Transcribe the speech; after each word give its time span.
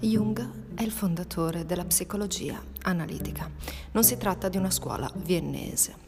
Jung 0.00 0.74
è 0.74 0.82
il 0.84 0.92
fondatore 0.92 1.66
della 1.66 1.84
psicologia 1.84 2.62
analitica. 2.82 3.50
Non 3.90 4.04
si 4.04 4.16
tratta 4.16 4.48
di 4.48 4.56
una 4.56 4.70
scuola 4.70 5.10
viennese. 5.16 6.06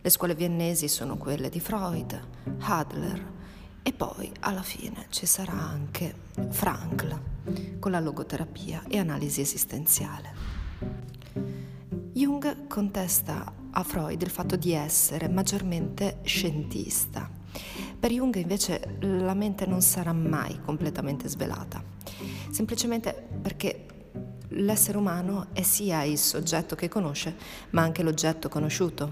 Le 0.00 0.10
scuole 0.10 0.36
viennesi 0.36 0.86
sono 0.86 1.16
quelle 1.16 1.48
di 1.48 1.58
Freud, 1.58 2.20
Adler 2.60 3.30
e 3.82 3.92
poi 3.92 4.30
alla 4.40 4.62
fine 4.62 5.06
ci 5.08 5.26
sarà 5.26 5.54
anche 5.54 6.14
Frankl 6.50 7.20
con 7.80 7.90
la 7.90 7.98
logoterapia 7.98 8.84
e 8.86 8.98
analisi 8.98 9.40
esistenziale. 9.40 10.34
Jung 12.12 12.68
contesta 12.68 13.52
a 13.72 13.82
Freud 13.82 14.22
il 14.22 14.30
fatto 14.30 14.54
di 14.54 14.70
essere 14.70 15.28
maggiormente 15.28 16.20
scientista. 16.22 17.28
Per 17.98 18.12
Jung 18.12 18.36
invece 18.36 18.98
la 19.00 19.34
mente 19.34 19.66
non 19.66 19.82
sarà 19.82 20.12
mai 20.12 20.60
completamente 20.60 21.26
svelata 21.28 21.91
semplicemente 22.52 23.28
perché 23.40 23.86
l'essere 24.48 24.98
umano 24.98 25.48
è 25.52 25.62
sia 25.62 26.02
il 26.04 26.18
soggetto 26.18 26.74
che 26.74 26.88
conosce, 26.88 27.34
ma 27.70 27.82
anche 27.82 28.02
l'oggetto 28.02 28.48
conosciuto. 28.48 29.10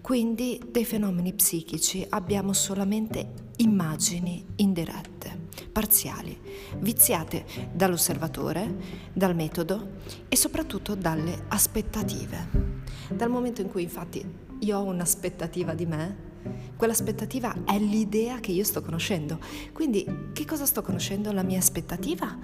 Quindi 0.00 0.60
dei 0.70 0.84
fenomeni 0.84 1.32
psichici 1.32 2.04
abbiamo 2.10 2.52
solamente 2.52 3.48
immagini 3.56 4.44
indirette, 4.56 5.38
parziali, 5.72 6.38
viziate 6.78 7.44
dall'osservatore, 7.72 8.76
dal 9.12 9.34
metodo 9.34 9.98
e 10.28 10.36
soprattutto 10.36 10.94
dalle 10.94 11.44
aspettative. 11.48 12.78
Dal 13.10 13.30
momento 13.30 13.60
in 13.60 13.70
cui 13.70 13.82
infatti 13.82 14.24
io 14.60 14.78
ho 14.78 14.84
un'aspettativa 14.84 15.74
di 15.74 15.86
me, 15.86 16.28
Quell'aspettativa 16.76 17.64
è 17.64 17.78
l'idea 17.78 18.40
che 18.40 18.52
io 18.52 18.64
sto 18.64 18.82
conoscendo. 18.82 19.38
Quindi 19.72 20.06
che 20.32 20.44
cosa 20.44 20.64
sto 20.64 20.82
conoscendo? 20.82 21.32
La 21.32 21.42
mia 21.42 21.58
aspettativa 21.58 22.38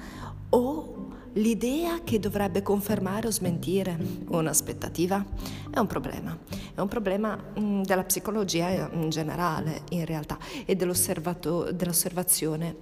o 0.51 0.97
l'idea 1.37 2.03
che 2.03 2.19
dovrebbe 2.19 2.63
confermare 2.63 3.29
o 3.29 3.31
smentire 3.31 3.99
un'aspettativa? 4.29 5.25
È 5.71 5.79
un 5.79 5.87
problema. 5.87 6.37
È 6.75 6.81
un 6.81 6.89
problema 6.89 7.39
mm, 7.59 7.81
della 7.83 8.05
psicologia 8.05 8.91
in 8.93 9.09
generale, 9.09 9.83
in 9.91 10.05
realtà, 10.05 10.39
e 10.65 10.77
dell'osservazione 10.77 12.77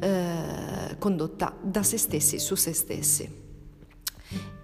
eh, 0.00 0.96
condotta 0.98 1.54
da 1.60 1.82
se 1.82 1.98
stessi 1.98 2.38
su 2.38 2.54
se 2.56 2.72
stessi. 2.72 3.44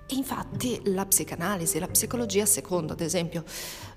Infatti 0.09 0.81
la 0.87 1.07
psicanalisi, 1.07 1.79
la 1.79 1.87
psicologia, 1.89 2.45
secondo 2.45 2.93
ad 2.93 3.01
esempio 3.01 3.45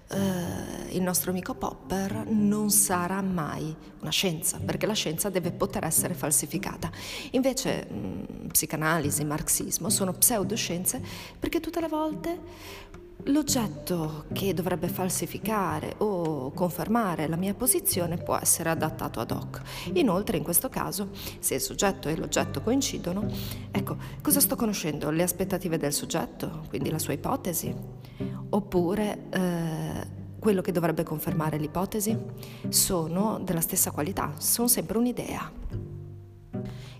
eh, 0.09 0.95
il 0.95 1.01
nostro 1.01 1.31
amico 1.31 1.55
Popper 1.55 2.25
non 2.27 2.69
sarà 2.69 3.21
mai 3.21 3.75
una 4.01 4.11
scienza, 4.11 4.59
perché 4.63 4.85
la 4.85 4.93
scienza 4.93 5.29
deve 5.29 5.51
poter 5.51 5.83
essere 5.83 6.13
falsificata. 6.13 6.91
Invece 7.31 7.87
mh, 7.89 7.95
mm, 7.95 8.47
psicanalisi, 8.47 9.23
marxismo 9.25 9.89
sono 9.89 10.13
pseudoscienze 10.13 11.01
perché 11.39 11.59
tutte 11.59 11.81
le 11.81 11.87
volte 11.87 12.39
l'oggetto 13.23 14.25
che 14.33 14.53
dovrebbe 14.53 14.87
falsificare 14.87 15.95
o 15.97 16.51
confermare 16.51 17.27
la 17.27 17.37
mia 17.37 17.53
posizione 17.53 18.17
può 18.17 18.37
essere 18.37 18.69
adattato 18.69 19.19
ad 19.19 19.31
hoc. 19.31 19.61
Inoltre, 19.93 20.37
in 20.37 20.43
questo 20.43 20.69
caso, 20.69 21.09
se 21.39 21.55
il 21.55 21.61
soggetto 21.61 22.09
e 22.09 22.15
l'oggetto 22.15 22.61
coincidono, 22.61 23.25
ecco, 23.71 23.97
cosa 24.21 24.39
sto 24.39 24.55
conoscendo? 24.55 25.09
Le 25.09 25.23
aspettative 25.23 25.77
del 25.77 25.93
soggetto, 25.93 26.63
quindi 26.69 26.89
la 26.91 26.99
sua 26.99 27.13
ipotesi? 27.13 27.73
Oppure 28.49 29.25
eh, 29.31 29.84
quello 30.45 30.61
che 30.61 30.71
dovrebbe 30.71 31.01
confermare 31.01 31.57
l'ipotesi? 31.57 32.15
Sono 32.69 33.39
della 33.43 33.61
stessa 33.61 33.89
qualità, 33.89 34.33
sono 34.37 34.67
sempre 34.67 34.99
un'idea. 34.99 35.51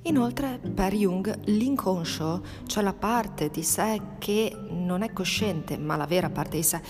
Inoltre, 0.02 0.60
per 0.74 0.96
Jung, 0.96 1.42
l'inconscio, 1.44 2.44
cioè 2.66 2.82
la 2.82 2.94
parte 2.94 3.52
di 3.52 3.62
sé 3.62 4.02
che 4.18 4.52
non 4.72 5.04
è 5.04 5.14
cosciente, 5.14 5.78
ma 5.78 5.96
la 5.96 6.08
vera 6.08 6.32
parte 6.32 6.58
di 6.58 6.64
sé, 6.64 6.82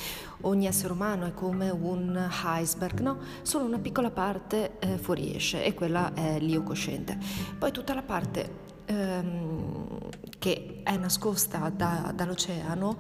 ogni 0.43 0.65
essere 0.65 0.93
umano 0.93 1.25
è 1.25 1.33
come 1.33 1.69
un 1.71 2.25
iceberg, 2.61 3.01
no? 3.01 3.17
Solo 3.41 3.65
una 3.65 3.79
piccola 3.79 4.09
parte 4.09 4.79
eh, 4.79 4.97
fuoriesce 4.97 5.61
e 5.61 5.73
quella 5.73 6.13
è 6.13 6.39
l'io 6.39 6.63
cosciente. 6.63 7.17
Poi 7.59 7.73
tutta 7.73 7.93
la 7.93 8.01
parte 8.01 8.49
ehm, 8.85 9.97
che 10.39 10.79
è 10.83 10.95
nascosta 10.95 11.69
da, 11.75 12.13
dall'oceano 12.15 12.97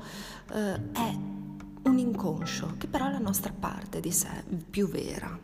eh, 0.51 0.73
è 0.91 1.43
un 1.85 1.97
inconscio, 1.97 2.75
che 2.77 2.87
però 2.87 3.07
è 3.07 3.11
la 3.11 3.19
nostra 3.19 3.53
parte 3.57 3.99
di 3.99 4.11
sé 4.11 4.43
più 4.69 4.87
vera. 4.87 5.37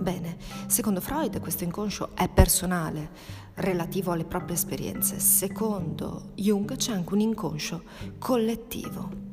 Bene, 0.00 0.38
secondo 0.66 1.00
Freud 1.00 1.38
questo 1.40 1.64
inconscio 1.64 2.14
è 2.14 2.28
personale, 2.28 3.10
relativo 3.54 4.12
alle 4.12 4.24
proprie 4.24 4.54
esperienze. 4.54 5.18
Secondo 5.18 6.30
Jung 6.36 6.74
c'è 6.76 6.92
anche 6.92 7.12
un 7.12 7.20
inconscio 7.20 7.82
collettivo. 8.18 9.28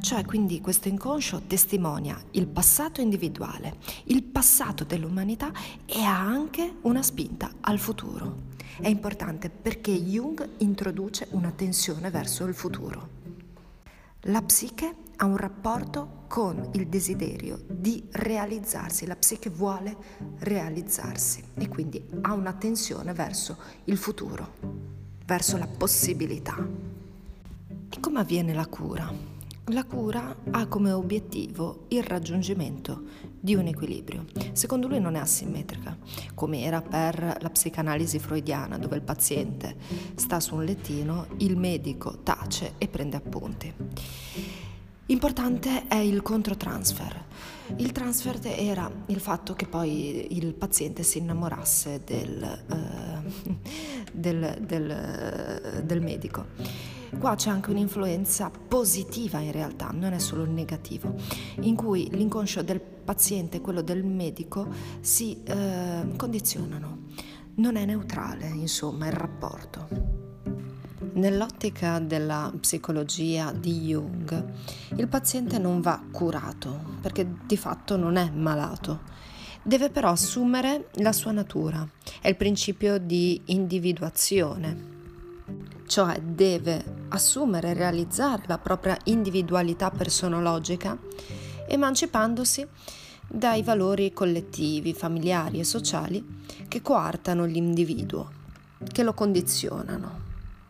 Cioè, 0.00 0.24
quindi 0.24 0.60
questo 0.60 0.88
inconscio 0.88 1.42
testimonia 1.46 2.20
il 2.32 2.46
passato 2.46 3.00
individuale, 3.00 3.78
il 4.04 4.22
passato 4.22 4.84
dell'umanità 4.84 5.50
e 5.86 6.02
ha 6.02 6.20
anche 6.20 6.76
una 6.82 7.02
spinta 7.02 7.50
al 7.60 7.78
futuro. 7.78 8.54
È 8.78 8.88
importante 8.88 9.48
perché 9.48 9.92
Jung 9.92 10.46
introduce 10.58 11.28
una 11.30 11.50
tensione 11.50 12.10
verso 12.10 12.44
il 12.44 12.54
futuro. 12.54 13.08
La 14.28 14.42
psiche 14.42 15.04
ha 15.16 15.24
un 15.24 15.36
rapporto 15.36 16.24
con 16.28 16.70
il 16.72 16.88
desiderio 16.88 17.58
di 17.68 18.04
realizzarsi, 18.10 19.06
la 19.06 19.16
psiche 19.16 19.48
vuole 19.48 19.96
realizzarsi 20.40 21.42
e 21.54 21.68
quindi 21.68 22.04
ha 22.22 22.32
una 22.32 22.52
tensione 22.52 23.12
verso 23.12 23.56
il 23.84 23.96
futuro, 23.96 24.54
verso 25.24 25.56
la 25.56 25.66
possibilità. 25.66 26.56
E 27.88 28.00
come 28.00 28.20
avviene 28.20 28.52
la 28.52 28.66
cura? 28.66 29.34
La 29.70 29.84
cura 29.84 30.36
ha 30.50 30.66
come 30.66 30.92
obiettivo 30.92 31.86
il 31.88 32.04
raggiungimento 32.04 33.02
di 33.40 33.54
un 33.54 33.66
equilibrio. 33.66 34.26
Secondo 34.52 34.86
lui 34.86 35.00
non 35.00 35.16
è 35.16 35.18
asimmetrica, 35.18 35.96
come 36.34 36.62
era 36.62 36.82
per 36.82 37.38
la 37.40 37.50
psicanalisi 37.50 38.18
freudiana, 38.18 38.78
dove 38.78 38.96
il 38.96 39.02
paziente 39.02 39.76
sta 40.14 40.38
su 40.38 40.54
un 40.54 40.64
lettino, 40.64 41.26
il 41.38 41.56
medico 41.56 42.18
tace 42.22 42.74
e 42.78 42.86
prende 42.86 43.16
appunti. 43.16 43.74
Importante 45.08 45.86
è 45.86 45.94
il 45.94 46.20
controtransfer. 46.20 47.24
Il 47.76 47.92
transfer 47.92 48.40
era 48.42 48.90
il 49.06 49.20
fatto 49.20 49.54
che 49.54 49.66
poi 49.66 50.36
il 50.36 50.52
paziente 50.54 51.04
si 51.04 51.18
innamorasse 51.18 52.02
del, 52.04 52.64
uh, 52.68 53.54
del, 54.12 54.56
del, 54.60 55.82
del 55.84 56.00
medico. 56.00 56.46
Qua 57.20 57.36
c'è 57.36 57.50
anche 57.50 57.70
un'influenza 57.70 58.50
positiva 58.50 59.38
in 59.38 59.52
realtà, 59.52 59.90
non 59.92 60.12
è 60.12 60.18
solo 60.18 60.44
negativo, 60.44 61.14
in 61.60 61.76
cui 61.76 62.08
l'inconscio 62.10 62.62
del 62.62 62.80
paziente 62.80 63.58
e 63.58 63.60
quello 63.60 63.82
del 63.82 64.04
medico 64.04 64.66
si 65.00 65.40
uh, 65.46 66.16
condizionano. 66.16 67.04
Non 67.58 67.76
è 67.76 67.84
neutrale, 67.84 68.48
insomma, 68.48 69.06
il 69.06 69.12
rapporto. 69.12 70.15
Nell'ottica 71.16 71.98
della 71.98 72.52
psicologia 72.60 73.50
di 73.50 73.86
Jung, 73.86 74.44
il 74.96 75.08
paziente 75.08 75.58
non 75.58 75.80
va 75.80 75.98
curato 76.10 76.98
perché 77.00 77.26
di 77.46 77.56
fatto 77.56 77.96
non 77.96 78.16
è 78.16 78.28
malato. 78.28 79.00
Deve 79.62 79.88
però 79.88 80.10
assumere 80.10 80.90
la 80.96 81.14
sua 81.14 81.32
natura, 81.32 81.88
è 82.20 82.28
il 82.28 82.36
principio 82.36 82.98
di 82.98 83.40
individuazione, 83.46 84.76
cioè 85.86 86.20
deve 86.20 86.84
assumere 87.08 87.70
e 87.70 87.74
realizzare 87.74 88.42
la 88.46 88.58
propria 88.58 88.98
individualità 89.04 89.90
personologica, 89.90 90.98
emancipandosi 91.66 92.66
dai 93.26 93.62
valori 93.62 94.12
collettivi, 94.12 94.92
familiari 94.92 95.60
e 95.60 95.64
sociali 95.64 96.22
che 96.68 96.82
coartano 96.82 97.46
l'individuo, 97.46 98.30
che 98.92 99.02
lo 99.02 99.14
condizionano 99.14 100.25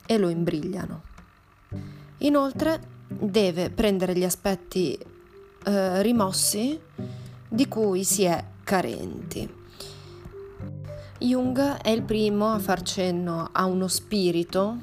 e 0.07 0.19
lo 0.19 0.29
imbrigliano. 0.29 1.03
Inoltre 2.19 2.81
deve 3.09 3.71
prendere 3.71 4.17
gli 4.17 4.25
aspetti 4.25 4.99
eh, 5.65 6.03
rimossi 6.03 6.79
di 7.49 7.69
cui 7.69 8.05
si 8.05 8.25
è 8.25 8.45
carenti. 8.65 9.65
Jung 11.19 11.59
è 11.59 11.91
il 11.91 12.03
primo 12.03 12.53
a 12.53 12.59
far 12.59 12.83
cenno 12.83 13.49
a 13.53 13.65
uno 13.65 13.89
spirito, 13.89 14.79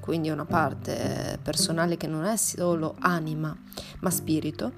quindi 0.00 0.30
una 0.30 0.44
parte 0.44 1.38
personale 1.42 1.96
che 1.96 2.06
non 2.06 2.24
è 2.24 2.36
solo 2.36 2.94
anima, 3.00 3.56
ma 4.00 4.10
spirito, 4.10 4.72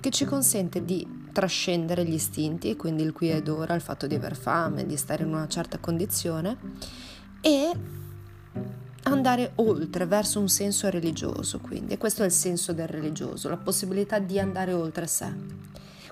che 0.00 0.10
ci 0.10 0.24
consente 0.24 0.84
di 0.84 1.28
trascendere 1.32 2.04
gli 2.04 2.14
istinti, 2.14 2.74
quindi 2.76 3.02
il 3.02 3.12
qui 3.12 3.30
ed 3.30 3.48
ora, 3.48 3.74
il 3.74 3.80
fatto 3.80 4.06
di 4.06 4.14
aver 4.14 4.36
fame, 4.36 4.86
di 4.86 4.96
stare 4.96 5.22
in 5.22 5.28
una 5.28 5.46
certa 5.46 5.78
condizione, 5.78 6.56
e 7.40 7.72
andare 9.04 9.52
oltre 9.56 10.06
verso 10.06 10.40
un 10.40 10.48
senso 10.48 10.88
religioso, 10.90 11.58
quindi, 11.58 11.94
e 11.94 11.98
questo 11.98 12.22
è 12.22 12.26
il 12.26 12.32
senso 12.32 12.72
del 12.72 12.88
religioso, 12.88 13.48
la 13.48 13.56
possibilità 13.56 14.18
di 14.18 14.38
andare 14.38 14.72
oltre 14.72 15.06
sé. 15.06 15.32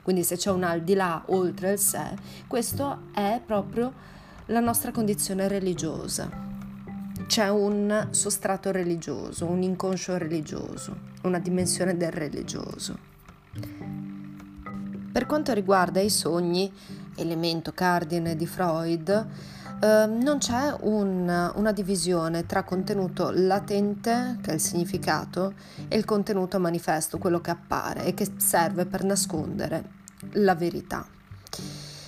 Quindi 0.02 0.24
se 0.24 0.36
c'è 0.36 0.50
un 0.50 0.64
al 0.64 0.82
di 0.82 0.94
là 0.94 1.22
oltre 1.26 1.72
il 1.72 1.78
sé, 1.78 2.16
questo 2.46 3.08
è 3.12 3.40
proprio 3.44 3.92
la 4.46 4.60
nostra 4.60 4.90
condizione 4.90 5.48
religiosa. 5.48 6.46
c'è 7.28 7.50
un 7.50 8.08
sostrato 8.10 8.70
religioso, 8.70 9.44
un 9.44 9.62
inconscio 9.62 10.16
religioso, 10.16 10.96
una 11.22 11.38
dimensione 11.38 11.94
del 11.94 12.10
religioso. 12.10 12.98
Per 15.12 15.26
quanto 15.26 15.52
riguarda 15.52 16.00
i 16.00 16.08
sogni, 16.08 16.72
elemento 17.16 17.72
cardine 17.72 18.34
di 18.34 18.46
Freud, 18.46 19.26
eh, 19.80 20.06
non 20.06 20.38
c'è 20.38 20.74
un, 20.80 21.52
una 21.54 21.72
divisione 21.72 22.46
tra 22.46 22.64
contenuto 22.64 23.30
latente, 23.32 24.38
che 24.42 24.50
è 24.50 24.54
il 24.54 24.60
significato, 24.60 25.54
e 25.88 25.96
il 25.96 26.04
contenuto 26.04 26.58
manifesto, 26.58 27.18
quello 27.18 27.40
che 27.40 27.50
appare 27.50 28.04
e 28.04 28.14
che 28.14 28.28
serve 28.36 28.86
per 28.86 29.04
nascondere 29.04 29.96
la 30.32 30.54
verità. 30.54 31.06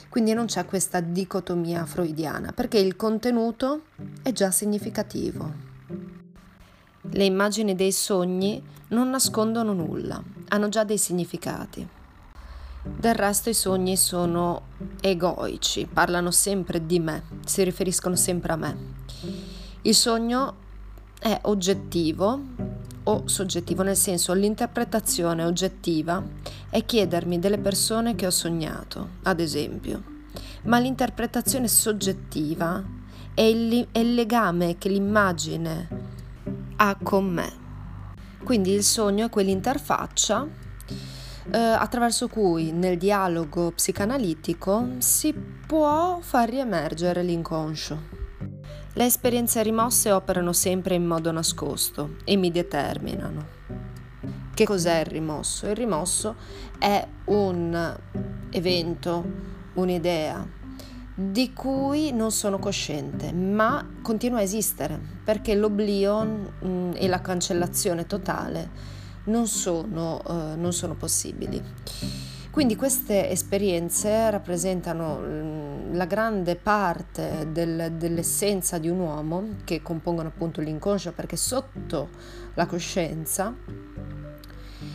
Quindi 0.09 0.33
non 0.33 0.47
c'è 0.47 0.65
questa 0.65 1.01
dicotomia 1.01 1.87
freudiana, 1.87 2.53
perché 2.53 2.79
il 2.79 2.97
contenuto 2.97 3.83
è 4.23 4.33
già 4.33 4.51
significativo. 4.51 5.69
Le 7.03 7.25
immagini 7.25 7.77
dei 7.77 7.93
sogni 7.93 8.63
non 8.89 9.11
nascondono 9.11 9.73
nulla, 9.73 10.21
hanno 10.49 10.69
già 10.69 10.83
dei 10.83 10.99
significati. 10.99 11.99
Del 12.83 13.15
resto 13.15 13.51
i 13.51 13.55
sogni 13.55 13.95
sono 13.95 14.69
egoici, 15.03 15.87
parlano 15.87 16.31
sempre 16.31 16.87
di 16.87 16.99
me, 16.99 17.25
si 17.45 17.63
riferiscono 17.63 18.17
sempre 18.17 18.53
a 18.53 18.57
me. 18.57 18.77
Il 19.83 19.95
sogno 19.95 20.57
è 21.19 21.39
oggettivo 21.43 22.41
o 23.03 23.23
soggettivo, 23.27 23.83
nel 23.83 23.97
senso 23.97 24.33
l'interpretazione 24.33 25.45
oggettiva 25.45 26.23
è 26.71 26.83
chiedermi 26.87 27.39
delle 27.39 27.59
persone 27.59 28.15
che 28.15 28.27
ho 28.27 28.31
sognato, 28.31 29.09
ad 29.25 29.41
esempio, 29.41 30.03
ma 30.63 30.79
l'interpretazione 30.79 31.69
soggettiva 31.69 32.83
è 33.35 33.43
il, 33.43 33.89
è 33.93 33.99
il 33.99 34.15
legame 34.15 34.79
che 34.79 34.89
l'immagine 34.89 35.89
ha 36.77 36.97
con 37.03 37.27
me. 37.27 37.53
Quindi 38.43 38.73
il 38.73 38.83
sogno 38.83 39.27
è 39.27 39.31
quell'interfaccia 39.31 40.69
eh, 41.53 41.59
attraverso 41.59 42.29
cui 42.29 42.73
nel 42.73 42.97
dialogo 42.97 43.73
psicanalitico 43.73 44.89
si 44.99 45.33
può 45.33 46.19
far 46.21 46.49
riemergere 46.49 47.23
l'inconscio. 47.23 48.19
Le 48.93 49.05
esperienze 49.05 49.63
rimosse 49.63 50.11
operano 50.11 50.53
sempre 50.53 50.95
in 50.95 51.07
modo 51.07 51.31
nascosto 51.31 52.17
e 52.25 52.37
mi 52.37 52.51
determinano. 52.51 53.59
Che 54.53 54.65
cos'è 54.65 55.01
il 55.01 55.07
rimosso? 55.07 55.67
Il 55.67 55.77
rimosso 55.77 56.35
è 56.79 57.07
un 57.27 57.97
evento, 58.51 59.25
un'idea 59.75 60.59
di 61.15 61.53
cui 61.53 62.13
non 62.13 62.31
sono 62.31 62.59
cosciente, 62.59 63.33
ma 63.33 63.87
continua 64.01 64.39
a 64.39 64.43
esistere 64.43 64.99
perché 65.23 65.55
l'oblio 65.55 66.49
mm, 66.65 66.93
e 66.95 67.09
la 67.09 67.21
cancellazione 67.21 68.07
totale 68.07 68.99
non 69.31 69.47
sono, 69.47 70.21
uh, 70.27 70.59
non 70.61 70.73
sono 70.73 70.95
possibili. 70.95 71.63
Quindi 72.51 72.75
queste 72.75 73.31
esperienze 73.31 74.29
rappresentano 74.29 75.21
mm, 75.21 75.95
la 75.95 76.05
grande 76.05 76.57
parte 76.57 77.49
del, 77.53 77.93
dell'essenza 77.93 78.79
di 78.79 78.89
un 78.89 78.99
uomo 78.99 79.45
che 79.65 79.83
compongono 79.83 80.29
appunto 80.29 80.61
l'inconscio 80.61 81.13
perché 81.13 81.37
sotto 81.37 82.09
la 82.55 82.67
coscienza 82.67 83.55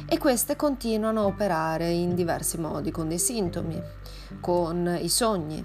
e 0.07 0.17
queste 0.17 0.55
continuano 0.55 1.21
a 1.21 1.25
operare 1.25 1.89
in 1.89 2.13
diversi 2.13 2.59
modi, 2.59 2.91
con 2.91 3.07
dei 3.07 3.19
sintomi, 3.19 3.81
con 4.41 4.97
i 4.99 5.09
sogni, 5.09 5.63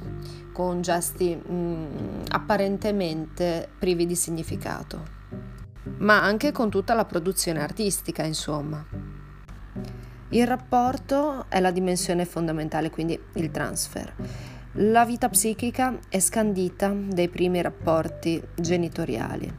con 0.52 0.80
gesti 0.82 1.34
mh, 1.34 1.52
mm, 1.52 2.22
apparentemente 2.28 3.68
privi 3.78 4.06
di 4.06 4.14
significato, 4.14 5.18
ma 5.98 6.22
anche 6.22 6.52
con 6.52 6.70
tutta 6.70 6.94
la 6.94 7.04
produzione 7.04 7.62
artistica, 7.62 8.22
insomma. 8.22 8.84
Il 10.30 10.46
rapporto 10.46 11.46
è 11.48 11.58
la 11.58 11.70
dimensione 11.70 12.24
fondamentale, 12.24 12.90
quindi 12.90 13.20
il 13.34 13.50
transfer. 13.50 14.14
La 14.74 15.04
vita 15.04 15.28
psichica 15.28 15.98
è 16.08 16.20
scandita 16.20 16.94
dai 16.94 17.28
primi 17.28 17.60
rapporti 17.60 18.40
genitoriali. 18.54 19.52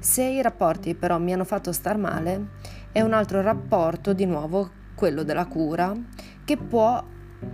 Se 0.00 0.24
i 0.24 0.42
rapporti 0.42 0.96
però 0.96 1.18
mi 1.18 1.32
hanno 1.32 1.44
fatto 1.44 1.70
star 1.70 1.96
male, 1.96 2.48
è 2.90 3.00
un 3.00 3.12
altro 3.12 3.40
rapporto, 3.40 4.12
di 4.12 4.26
nuovo 4.26 4.70
quello 4.96 5.22
della 5.22 5.46
cura, 5.46 5.94
che 6.44 6.56
può 6.56 7.00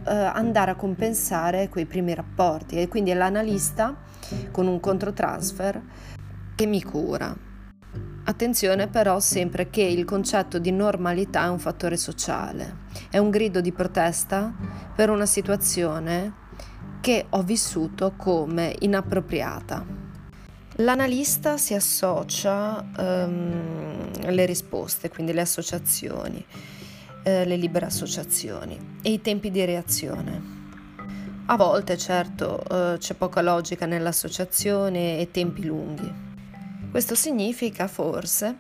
eh, 0.07 0.11
andare 0.11 0.71
a 0.71 0.77
compensare 0.77 1.69
quei 1.69 1.85
primi 1.85 2.15
rapporti 2.15 2.81
e 2.81 2.89
quindi 2.89 3.11
è 3.11 3.15
l'analista 3.15 3.95
con 4.51 4.67
un 4.67 4.81
controtransfer 4.81 5.83
che 6.55 6.65
mi 6.65 6.83
cura. 6.83 7.37
Attenzione 8.27 8.89
però 8.89 9.21
sempre 9.21 9.69
che 9.69 9.83
il 9.83 10.07
concetto 10.07 10.59
di 10.59 10.71
normalità 10.71 11.45
è 11.45 11.49
un 11.49 11.59
fattore 11.59 11.99
sociale, 11.99 12.79
è 13.11 13.19
un 13.19 13.29
grido 13.29 13.61
di 13.61 13.71
protesta 13.71 14.51
per 14.95 15.11
una 15.11 15.27
situazione 15.27 16.33
che 17.03 17.27
ho 17.29 17.43
vissuto 17.43 18.15
come 18.17 18.75
inappropriata. 18.79 19.85
L'analista 20.77 21.59
si 21.59 21.75
associa 21.75 22.83
um, 22.97 24.11
alle 24.25 24.47
risposte, 24.47 25.11
quindi 25.11 25.35
le 25.35 25.43
associazioni, 25.43 26.43
eh, 27.25 27.45
le 27.45 27.57
libere 27.57 27.85
associazioni 27.85 28.97
e 29.03 29.13
i 29.13 29.21
tempi 29.21 29.51
di 29.51 29.63
reazione. 29.67 30.53
A 31.47 31.57
volte 31.57 31.99
certo 31.99 32.65
eh, 32.65 32.97
c'è 32.97 33.13
poca 33.13 33.43
logica 33.43 33.85
nell'associazione 33.85 35.19
e 35.19 35.31
tempi 35.31 35.67
lunghi. 35.67 36.34
Questo 36.95 37.17
significa 37.17 37.89
forse 37.89 38.59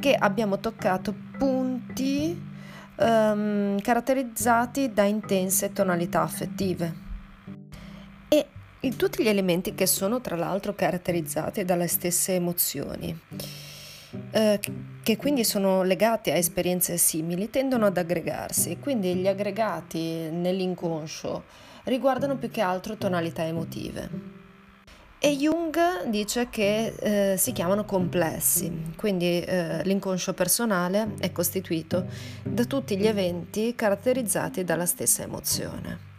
che 0.00 0.12
abbiamo 0.12 0.58
toccato 0.58 1.14
punti 1.38 2.36
um, 2.96 3.80
caratterizzati 3.80 4.92
da 4.92 5.04
intense 5.04 5.72
tonalità 5.72 6.22
affettive 6.22 6.92
e 8.80 8.96
tutti 8.96 9.22
gli 9.22 9.28
elementi 9.28 9.76
che 9.76 9.86
sono 9.86 10.20
tra 10.20 10.34
l'altro 10.34 10.74
caratterizzati 10.74 11.64
dalle 11.64 11.86
stesse 11.86 12.34
emozioni. 12.34 13.16
Eh, 14.32 14.60
che 15.04 15.16
quindi 15.16 15.44
sono 15.44 15.84
legati 15.84 16.32
a 16.32 16.34
esperienze 16.34 16.96
simili, 16.96 17.50
tendono 17.50 17.86
ad 17.86 17.96
aggregarsi, 17.96 18.78
quindi 18.80 19.14
gli 19.14 19.28
aggregati 19.28 20.28
nell'inconscio 20.32 21.44
riguardano 21.84 22.36
più 22.36 22.50
che 22.50 22.62
altro 22.62 22.96
tonalità 22.96 23.44
emotive. 23.44 24.35
E 25.18 25.34
Jung 25.34 26.04
dice 26.08 26.48
che 26.50 27.32
eh, 27.32 27.36
si 27.38 27.52
chiamano 27.52 27.86
complessi, 27.86 28.92
quindi 28.96 29.40
eh, 29.40 29.82
l'inconscio 29.82 30.34
personale 30.34 31.14
è 31.18 31.32
costituito 31.32 32.04
da 32.42 32.64
tutti 32.64 32.98
gli 32.98 33.06
eventi 33.06 33.74
caratterizzati 33.74 34.62
dalla 34.62 34.84
stessa 34.84 35.22
emozione. 35.22 36.14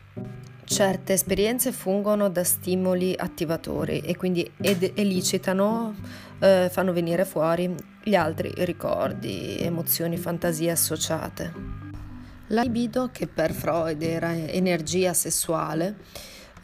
Certe 0.63 1.13
esperienze 1.13 1.71
fungono 1.71 2.27
da 2.29 2.43
stimoli 2.43 3.13
attivatori 3.15 3.99
e 3.99 4.17
quindi 4.17 4.51
ed- 4.59 4.91
elicitano, 4.95 5.95
eh, 6.39 6.67
fanno 6.71 6.91
venire 6.91 7.23
fuori 7.23 7.73
gli 8.03 8.15
altri 8.15 8.51
ricordi, 8.57 9.57
emozioni, 9.59 10.17
fantasie 10.17 10.71
associate. 10.71 11.53
La 12.47 12.63
libido, 12.63 13.09
che 13.11 13.27
per 13.27 13.53
Freud 13.53 14.01
era 14.01 14.35
energia 14.35 15.13
sessuale, 15.13 15.97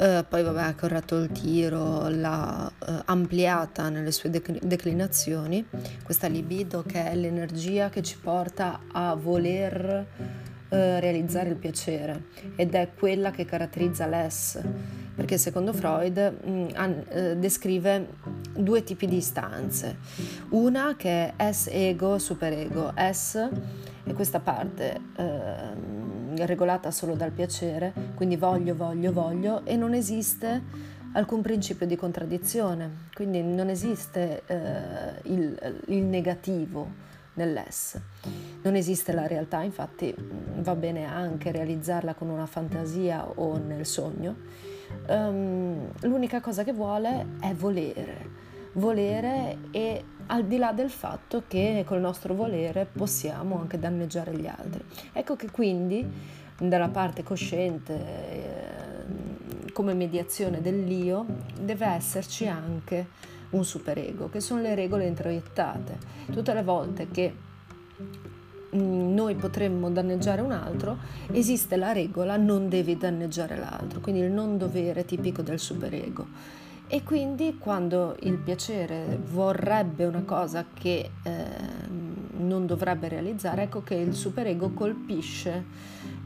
Uh, 0.03 0.25
poi 0.27 0.43
vabbè 0.43 0.63
ha 0.63 0.75
corretto 0.75 1.15
il 1.15 1.31
tiro, 1.31 2.09
l'ha 2.09 2.69
uh, 2.77 2.91
ampliata 3.05 3.87
nelle 3.87 4.11
sue 4.11 4.29
dec- 4.29 4.61
declinazioni, 4.61 5.65
questa 6.03 6.27
libido 6.27 6.83
che 6.85 7.09
è 7.09 7.15
l'energia 7.15 7.87
che 7.87 8.01
ci 8.03 8.17
porta 8.17 8.81
a 8.91 9.15
voler 9.15 10.05
uh, 10.15 10.75
realizzare 10.75 11.51
il 11.51 11.55
piacere. 11.55 12.25
Ed 12.57 12.73
è 12.73 12.89
quella 12.99 13.31
che 13.31 13.45
caratterizza 13.45 14.05
l'S, 14.05 14.59
perché 15.15 15.37
secondo 15.37 15.71
Freud 15.71 16.33
mh, 16.43 16.51
mm, 16.51 16.67
an- 16.73 17.37
descrive 17.37 18.09
due 18.57 18.83
tipi 18.83 19.07
di 19.07 19.15
istanze, 19.15 19.99
una 20.49 20.97
che 20.97 21.33
è 21.33 21.49
S 21.53 21.69
ego, 21.71 22.19
superego, 22.19 22.91
S 22.97 23.49
è 24.03 24.13
questa 24.13 24.39
parte 24.39 24.99
regolata 26.35 26.91
solo 26.91 27.15
dal 27.15 27.31
piacere, 27.31 27.93
quindi 28.15 28.35
voglio, 28.35 28.75
voglio, 28.75 29.11
voglio, 29.13 29.65
e 29.65 29.75
non 29.75 29.93
esiste 29.93 30.61
alcun 31.13 31.41
principio 31.41 31.85
di 31.85 31.95
contraddizione, 31.95 33.09
quindi 33.13 33.41
non 33.41 33.69
esiste 33.69 34.41
eh, 34.45 35.21
il, 35.23 35.81
il 35.87 36.03
negativo 36.03 37.11
nell'ess. 37.33 37.99
Non 38.63 38.75
esiste 38.75 39.11
la 39.13 39.27
realtà, 39.27 39.61
infatti 39.61 40.13
va 40.59 40.75
bene 40.75 41.05
anche 41.05 41.51
realizzarla 41.51 42.13
con 42.13 42.29
una 42.29 42.45
fantasia 42.45 43.27
o 43.27 43.57
nel 43.57 43.85
sogno. 43.85 44.35
Um, 45.07 45.89
l'unica 46.01 46.39
cosa 46.39 46.63
che 46.63 46.71
vuole 46.71 47.25
è 47.39 47.53
volere, 47.53 48.29
volere 48.73 49.57
e 49.71 50.03
al 50.27 50.45
di 50.45 50.57
là 50.57 50.71
del 50.71 50.89
fatto 50.89 51.43
che 51.47 51.83
col 51.85 51.99
nostro 51.99 52.33
volere 52.33 52.87
possiamo 52.91 53.59
anche 53.59 53.79
danneggiare 53.79 54.35
gli 54.35 54.47
altri. 54.47 54.83
Ecco 55.11 55.35
che 55.35 55.51
quindi 55.51 56.05
dalla 56.57 56.89
parte 56.89 57.23
cosciente, 57.23 57.93
eh, 57.93 59.71
come 59.73 59.93
mediazione 59.93 60.61
dell'io, 60.61 61.25
deve 61.59 61.85
esserci 61.87 62.47
anche 62.47 63.07
un 63.51 63.65
superego, 63.65 64.29
che 64.29 64.39
sono 64.39 64.61
le 64.61 64.75
regole 64.75 65.05
introiettate. 65.05 65.97
Tutte 66.31 66.53
le 66.53 66.63
volte 66.63 67.07
che 67.09 67.33
mm, 68.75 69.13
noi 69.13 69.35
potremmo 69.35 69.89
danneggiare 69.89 70.41
un 70.41 70.51
altro, 70.51 70.97
esiste 71.31 71.75
la 71.75 71.91
regola 71.91 72.37
non 72.37 72.69
devi 72.69 72.97
danneggiare 72.97 73.57
l'altro, 73.57 73.99
quindi 73.99 74.21
il 74.21 74.31
non 74.31 74.57
dovere 74.57 75.05
tipico 75.05 75.41
del 75.41 75.59
superego. 75.59 76.61
E 76.93 77.01
quindi 77.01 77.57
quando 77.57 78.15
il 78.19 78.37
piacere 78.37 79.19
vorrebbe 79.31 80.05
una 80.05 80.21
cosa 80.21 80.63
che 80.71 81.09
eh, 81.23 81.45
non 82.37 82.67
dovrebbe 82.67 83.07
realizzare, 83.07 83.63
ecco 83.63 83.81
che 83.81 83.95
il 83.95 84.13
superego 84.13 84.73
colpisce 84.73 85.65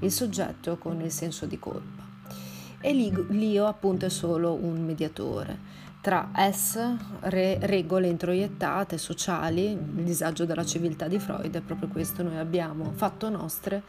il 0.01 0.11
soggetto 0.11 0.77
con 0.77 0.99
il 0.99 1.09
senso 1.09 1.45
di 1.45 1.57
colpa. 1.57 2.03
E 2.81 2.91
l'io 2.91 3.65
appunto 3.65 4.07
è 4.07 4.09
solo 4.09 4.55
un 4.55 4.83
mediatore 4.83 5.57
tra 6.01 6.31
S, 6.51 6.79
re, 7.21 7.59
regole 7.61 8.09
introiettate, 8.09 8.97
sociali, 8.97 9.71
il 9.71 10.03
disagio 10.03 10.43
della 10.43 10.65
civiltà 10.65 11.07
di 11.07 11.17
Freud, 11.17 11.55
è 11.55 11.61
proprio 11.61 11.87
questo, 11.87 12.23
noi 12.23 12.37
abbiamo 12.37 12.91
fatto 12.93 13.29
nostre 13.29 13.83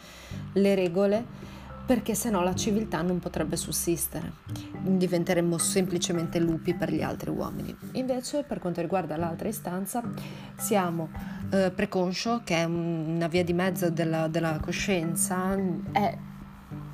le 0.52 0.74
regole 0.76 1.56
perché 1.88 2.14
se 2.14 2.28
no 2.28 2.42
la 2.42 2.54
civiltà 2.54 3.00
non 3.00 3.18
potrebbe 3.18 3.56
sussistere, 3.56 4.30
diventeremmo 4.78 5.56
semplicemente 5.56 6.38
lupi 6.38 6.74
per 6.74 6.92
gli 6.92 7.00
altri 7.00 7.30
uomini. 7.30 7.74
Invece 7.92 8.42
per 8.42 8.58
quanto 8.58 8.82
riguarda 8.82 9.16
l'altra 9.16 9.48
istanza 9.48 10.02
siamo 10.54 11.08
eh, 11.50 11.70
preconscio, 11.74 12.42
che 12.44 12.56
è 12.56 12.64
una 12.64 13.26
via 13.26 13.42
di 13.42 13.54
mezzo 13.54 13.88
della, 13.88 14.28
della 14.28 14.60
coscienza, 14.60 15.56
è 15.92 16.14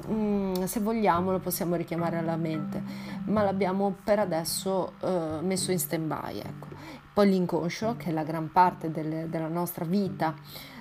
mm, 0.09 0.63
se 0.63 0.79
vogliamo 0.79 1.33
lo 1.33 1.41
possiamo 1.41 1.75
richiamare 1.75 2.19
alla 2.19 2.37
mente, 2.37 2.81
ma 3.25 3.43
l'abbiamo 3.43 3.97
per 4.05 4.21
adesso 4.21 4.93
eh, 5.01 5.39
messo 5.43 5.73
in 5.73 5.79
stand-by. 5.81 6.39
Ecco. 6.39 6.69
Poi 7.13 7.29
l'inconscio, 7.29 7.97
che 7.97 8.11
è 8.11 8.13
la 8.13 8.23
gran 8.23 8.53
parte 8.53 8.93
delle, 8.93 9.29
della 9.29 9.49
nostra 9.49 9.85
vita 9.85 10.37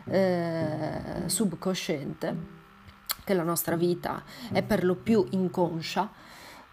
eh, 0.06 1.24
subconsciente, 1.26 2.53
che 3.24 3.34
la 3.34 3.44
nostra 3.44 3.76
vita 3.76 4.24
è 4.52 4.62
per 4.64 4.84
lo 4.84 4.96
più 4.96 5.26
inconscia, 5.32 6.10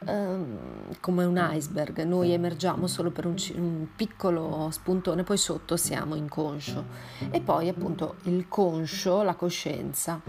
ehm, 0.06 0.56
come 1.00 1.24
un 1.24 1.48
iceberg, 1.52 2.02
noi 2.02 2.32
emergiamo 2.32 2.86
solo 2.86 3.10
per 3.10 3.26
un, 3.26 3.36
un, 3.54 3.86
piccolo 3.94 4.68
spuntone, 4.70 5.22
poi 5.22 5.36
sotto 5.36 5.76
siamo 5.76 6.14
inconscio. 6.14 6.84
E 7.30 7.40
poi 7.40 7.68
appunto 7.68 8.16
il 8.22 8.48
conscio, 8.48 9.22
la 9.22 9.34
coscienza 9.34 10.20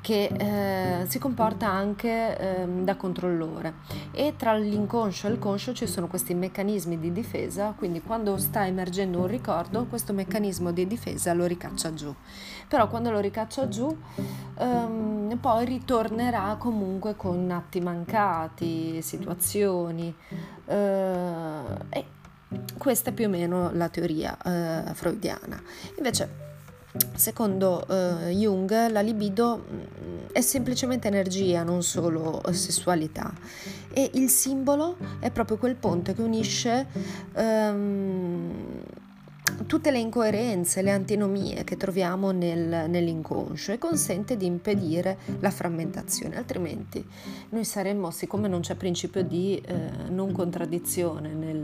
che 0.00 0.30
eh, 0.38 1.06
si 1.06 1.18
comporta 1.18 1.68
anche 1.68 2.38
eh, 2.38 2.66
da 2.66 2.96
controllore. 2.96 3.74
E 4.12 4.34
tra 4.36 4.54
l'inconscio 4.54 5.26
e 5.26 5.32
il 5.32 5.38
conscio 5.38 5.74
ci 5.74 5.86
sono 5.86 6.06
questi 6.06 6.34
meccanismi 6.34 6.98
di 6.98 7.12
difesa, 7.12 7.74
quindi 7.76 8.00
quando 8.00 8.36
sta 8.38 8.66
emergendo 8.66 9.18
un 9.18 9.26
ricordo 9.26 9.84
questo 9.86 10.12
meccanismo 10.12 10.72
di 10.72 10.86
difesa 10.86 11.34
lo 11.34 11.46
ricaccia 11.46 11.92
giù, 11.92 12.14
però 12.68 12.88
quando 12.88 13.10
lo 13.10 13.18
ricaccia 13.18 13.68
giù 13.68 13.94
ehm, 14.58 15.38
poi 15.40 15.64
ritornerà 15.64 16.56
comunque 16.58 17.16
con 17.16 17.50
atti 17.50 17.80
mancati, 17.80 19.00
situazioni 19.02 20.14
eh, 20.66 21.60
e 21.90 22.04
questa 22.76 23.10
è 23.10 23.12
più 23.12 23.26
o 23.26 23.28
meno 23.28 23.70
la 23.72 23.88
teoria 23.88 24.36
eh, 24.42 24.94
freudiana. 24.94 25.62
Invece 25.96 26.46
Secondo 27.14 27.84
uh, 27.86 28.28
Jung 28.28 28.90
la 28.90 29.00
libido 29.00 29.64
mm, 29.70 30.26
è 30.32 30.40
semplicemente 30.40 31.06
energia, 31.06 31.62
non 31.62 31.82
solo 31.82 32.40
sessualità 32.50 33.30
e 33.92 34.10
il 34.14 34.30
simbolo 34.30 34.96
è 35.18 35.30
proprio 35.30 35.58
quel 35.58 35.76
ponte 35.76 36.14
che 36.14 36.22
unisce 36.22 36.86
um, 37.34 38.82
tutte 39.66 39.90
le 39.90 39.98
incoerenze, 39.98 40.82
le 40.82 40.90
antinomie 40.90 41.64
che 41.64 41.76
troviamo 41.76 42.30
nel, 42.30 42.88
nell'inconscio 42.88 43.72
e 43.72 43.78
consente 43.78 44.36
di 44.36 44.46
impedire 44.46 45.18
la 45.40 45.50
frammentazione, 45.50 46.36
altrimenti 46.36 47.04
noi 47.50 47.64
saremmo, 47.64 48.10
siccome 48.10 48.48
non 48.48 48.60
c'è 48.60 48.74
principio 48.74 49.22
di 49.22 49.60
eh, 49.64 49.90
non 50.08 50.32
contraddizione 50.32 51.32
nel, 51.32 51.58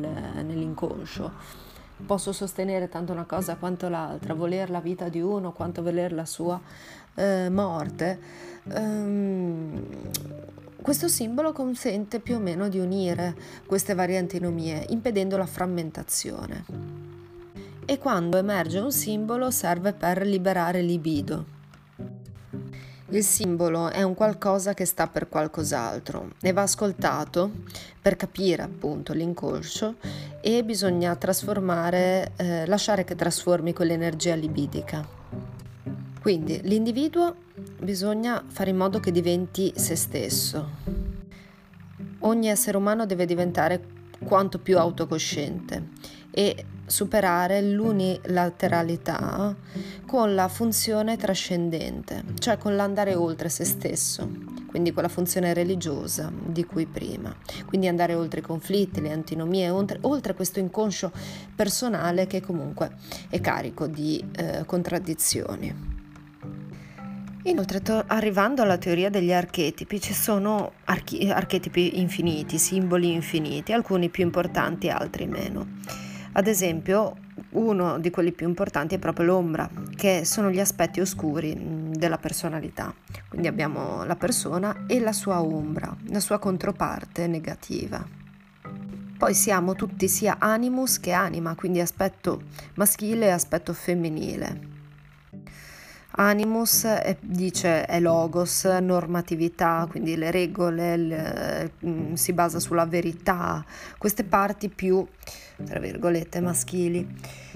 nell'inconscio, 0.45 1.33
posso 2.05 2.33
sostenere 2.33 2.89
tanto 2.89 3.13
una 3.13 3.25
cosa 3.25 3.57
quanto 3.57 3.89
l'altra, 3.89 4.35
voler 4.35 4.71
la 4.71 4.81
vita 4.81 5.09
di 5.09 5.21
uno 5.21 5.53
quanto 5.53 5.83
voler 5.83 6.13
la 6.13 6.27
sua 6.27 6.61
eh, 7.15 7.49
morte, 7.49 8.19
ehm, 8.69 9.87
questo 10.83 11.09
simbolo 11.09 11.53
consente 11.53 12.21
più 12.21 12.37
o 12.37 12.41
meno 12.41 12.69
di 12.69 12.79
unire 12.79 13.35
queste 13.65 13.95
varie 13.95 14.19
antinomie, 14.19 14.85
impedendo 14.91 15.37
la 15.37 15.47
frammentazione. 15.47 17.04
E 17.87 17.99
quando 17.99 18.39
emerge 18.39 18.79
un 18.79 18.91
simbolo 18.91 19.51
serve 19.51 19.93
per 19.93 20.27
liberare 20.27 20.81
libido. 20.81 21.53
Il 23.11 23.23
simbolo 23.23 23.91
è 23.91 24.03
un 24.03 24.15
qualcosa 24.15 24.73
che 24.73 24.87
sta 24.87 25.07
per 25.07 25.29
qualcos'altro 25.29 26.33
e 26.41 26.53
va 26.53 26.63
ascoltato 26.63 27.51
per 28.01 28.17
capire 28.17 28.63
appunto 28.63 29.13
l'inconscio 29.13 29.97
e 30.41 30.65
bisogna 30.65 31.15
trasformare, 31.15 32.33
eh, 32.37 32.67
lasciare 32.67 33.05
che 33.05 33.15
trasformi 33.15 33.75
quell'energia 33.75 34.35
libidica. 34.35 35.07
Quindi 36.21 36.63
l'individuo 36.63 37.37
bisogna 37.79 38.43
fare 38.47 38.71
in 38.71 38.77
modo 38.77 38.99
che 38.99 39.13
diventi 39.13 39.75
se 39.77 39.95
stesso. 39.95 40.71
Ogni 42.21 42.49
essere 42.49 42.79
umano 42.79 43.05
deve 43.05 43.27
diventare 43.27 43.93
quanto 44.25 44.59
più 44.59 44.79
autocosciente 44.79 45.89
e 46.31 46.65
superare 46.87 47.63
l'unilateralità 47.63 49.55
con 50.07 50.35
la 50.35 50.49
funzione 50.49 51.17
trascendente, 51.17 52.25
cioè 52.39 52.59
con 52.59 52.77
l'andare 52.77 53.15
oltre 53.15 53.49
se 53.49 53.65
stesso, 53.65 54.29
quindi 54.67 54.93
con 54.93 55.03
la 55.03 55.09
funzione 55.09 55.55
religiosa 55.55 56.31
di 56.33 56.65
cui 56.65 56.87
prima, 56.87 57.35
quindi 57.67 57.89
andare 57.89 58.15
oltre 58.15 58.41
i 58.41 58.43
conflitti, 58.43 59.01
le 59.01 59.13
antinomie, 59.13 59.71
oltre, 59.71 59.99
oltre 60.03 60.35
questo 60.35 60.59
inconscio 60.59 61.11
personale 61.55 62.27
che 62.27 62.41
comunque 62.41 62.97
è 63.29 63.41
carico 63.41 63.87
di 63.87 64.25
eh, 64.37 64.65
contraddizioni. 64.67 65.93
Inoltre, 67.47 67.83
to- 67.83 68.05
arrivando 68.07 68.63
alla 68.63 68.79
teoria 68.79 69.11
degli 69.11 69.33
archetipi, 69.33 70.01
ci 70.01 70.15
sono 70.15 70.73
archi- 70.85 71.31
archetipi 71.31 72.01
infiniti, 72.01 72.57
simboli 72.57 73.13
infiniti, 73.13 73.73
alcuni 73.73 74.09
più 74.09 74.25
importanti, 74.25 74.89
altri 74.89 75.27
meno. 75.27 75.67
Ad 76.37 76.49
esempio, 76.49 77.17
uno 77.51 77.99
di 78.01 78.11
quelli 78.11 78.33
più 78.33 78.49
importanti 78.49 78.97
è 78.97 78.99
proprio 78.99 79.27
l'ombra, 79.27 79.71
che 79.95 80.25
sono 80.25 80.51
gli 80.51 80.59
aspetti 80.59 80.99
oscuri 80.99 81.55
mm, 81.55 81.93
della 81.93 82.19
personalità. 82.19 82.93
Quindi 83.29 83.47
abbiamo 83.47 84.05
la 84.05 84.17
persona 84.17 84.85
e 84.89 84.99
la 84.99 85.13
sua 85.13 85.41
ombra, 85.41 85.95
la 86.09 86.19
sua 86.19 86.41
controparte 86.41 87.29
negativa. 87.29 88.05
Poi 89.17 89.33
siamo 89.33 89.75
tutti 89.75 90.09
sia 90.09 90.37
animus 90.41 90.99
che 90.99 91.13
anima, 91.13 91.55
quindi 91.55 91.79
aspetto 91.79 92.43
maschile 92.75 93.27
e 93.27 93.31
aspetto 93.31 93.73
femminile. 93.73 94.73
Animus 96.17 96.85
è, 96.85 97.17
dice 97.21 97.87
è 97.87 98.01
logos, 98.01 98.65
normatività, 98.65 99.87
quindi 99.89 100.17
le 100.17 100.31
regole, 100.33 100.97
le, 100.97 101.73
mm, 101.85 102.15
si 102.15 102.33
basa 102.33 102.59
sulla 102.59 102.87
verità, 102.87 103.65
queste 103.99 104.25
parti 104.25 104.69
più, 104.69 105.05
tra 105.65 105.79
virgolette, 105.79 106.41
maschili. 106.41 107.07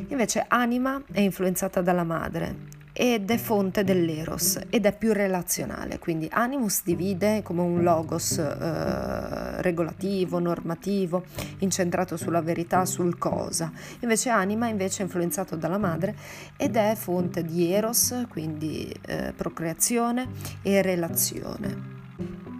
Invece 0.08 0.44
anima 0.46 1.02
è 1.10 1.20
influenzata 1.20 1.80
dalla 1.80 2.04
madre 2.04 2.76
ed 3.00 3.30
è 3.30 3.36
fonte 3.36 3.84
dell'eros 3.84 4.58
ed 4.70 4.84
è 4.84 4.92
più 4.92 5.12
relazionale, 5.12 6.00
quindi 6.00 6.28
animus 6.32 6.82
divide 6.82 7.42
come 7.44 7.60
un 7.60 7.84
logos 7.84 8.38
eh, 8.38 9.62
regolativo, 9.62 10.40
normativo, 10.40 11.24
incentrato 11.58 12.16
sulla 12.16 12.40
verità, 12.40 12.84
sul 12.84 13.16
cosa, 13.16 13.70
invece 14.00 14.30
anima 14.30 14.66
invece 14.66 15.02
è 15.02 15.04
influenzato 15.04 15.54
dalla 15.54 15.78
madre 15.78 16.16
ed 16.56 16.74
è 16.74 16.96
fonte 16.96 17.44
di 17.44 17.72
eros, 17.72 18.24
quindi 18.28 18.92
eh, 19.06 19.32
procreazione 19.36 20.26
e 20.62 20.82
relazione. 20.82 21.97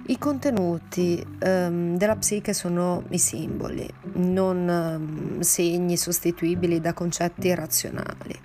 I 0.09 0.19
contenuti 0.19 1.25
um, 1.43 1.97
della 1.97 2.17
psiche 2.17 2.55
sono 2.55 3.05
i 3.11 3.19
simboli, 3.19 3.87
non 4.15 4.67
um, 4.67 5.41
segni 5.41 5.97
sostituibili 5.99 6.81
da 6.81 6.95
concetti 6.95 7.55
razionali 7.55 8.41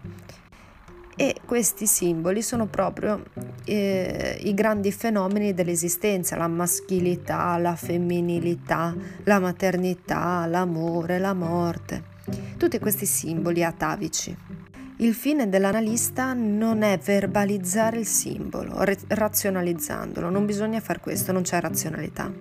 e 1.15 1.35
questi 1.45 1.85
simboli 1.85 2.41
sono 2.41 2.65
proprio 2.65 3.23
eh, 3.65 4.39
i 4.41 4.53
grandi 4.53 4.91
fenomeni 4.91 5.53
dell'esistenza, 5.53 6.35
la 6.35 6.47
maschilità, 6.47 7.57
la 7.57 7.75
femminilità, 7.75 8.95
la 9.23 9.39
maternità, 9.39 10.45
l'amore, 10.47 11.19
la 11.19 11.33
morte, 11.33 12.03
tutti 12.57 12.79
questi 12.79 13.05
simboli 13.05 13.63
atavici. 13.63 14.35
Il 14.97 15.15
fine 15.15 15.49
dell'analista 15.49 16.33
non 16.33 16.83
è 16.83 16.99
verbalizzare 16.99 17.97
il 17.97 18.05
simbolo, 18.05 18.75
razionalizzandolo, 19.07 20.29
non 20.29 20.45
bisogna 20.45 20.79
fare 20.79 20.99
questo, 20.99 21.31
non 21.31 21.41
c'è 21.41 21.59
razionalità. 21.59 22.31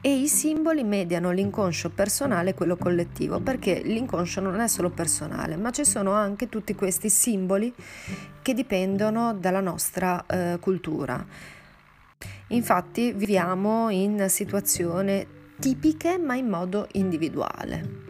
e 0.00 0.14
i 0.14 0.28
simboli 0.28 0.84
mediano 0.84 1.32
l'inconscio 1.32 1.90
personale 1.90 2.50
e 2.50 2.54
quello 2.54 2.76
collettivo, 2.76 3.40
perché 3.40 3.80
l'inconscio 3.82 4.40
non 4.40 4.60
è 4.60 4.68
solo 4.68 4.90
personale, 4.90 5.56
ma 5.56 5.72
ci 5.72 5.84
sono 5.84 6.12
anche 6.12 6.48
tutti 6.48 6.76
questi 6.76 7.10
simboli 7.10 7.74
che 8.40 8.54
dipendono 8.54 9.34
dalla 9.34 9.60
nostra 9.60 10.24
eh, 10.26 10.58
cultura. 10.60 11.26
Infatti 12.48 13.12
viviamo 13.12 13.90
in 13.90 14.26
situazioni 14.28 15.26
tipiche 15.58 16.16
ma 16.18 16.36
in 16.36 16.46
modo 16.46 16.86
individuale. 16.92 18.07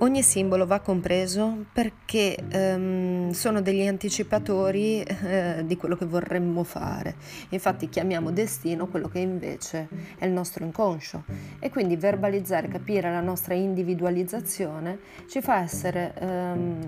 Ogni 0.00 0.22
simbolo 0.22 0.66
va 0.66 0.80
compreso 0.80 1.64
perché 1.72 2.36
um, 2.52 3.30
sono 3.30 3.62
degli 3.62 3.86
anticipatori 3.86 5.02
uh, 5.02 5.62
di 5.64 5.74
quello 5.78 5.96
che 5.96 6.04
vorremmo 6.04 6.64
fare. 6.64 7.14
Infatti 7.50 7.88
chiamiamo 7.88 8.30
destino 8.30 8.88
quello 8.88 9.08
che 9.08 9.20
invece 9.20 9.88
è 10.18 10.26
il 10.26 10.32
nostro 10.32 10.64
inconscio 10.64 11.24
e 11.58 11.70
quindi 11.70 11.96
verbalizzare, 11.96 12.68
capire 12.68 13.10
la 13.10 13.22
nostra 13.22 13.54
individualizzazione 13.54 14.98
ci 15.30 15.40
fa 15.40 15.62
essere 15.62 16.12
um, 16.20 16.78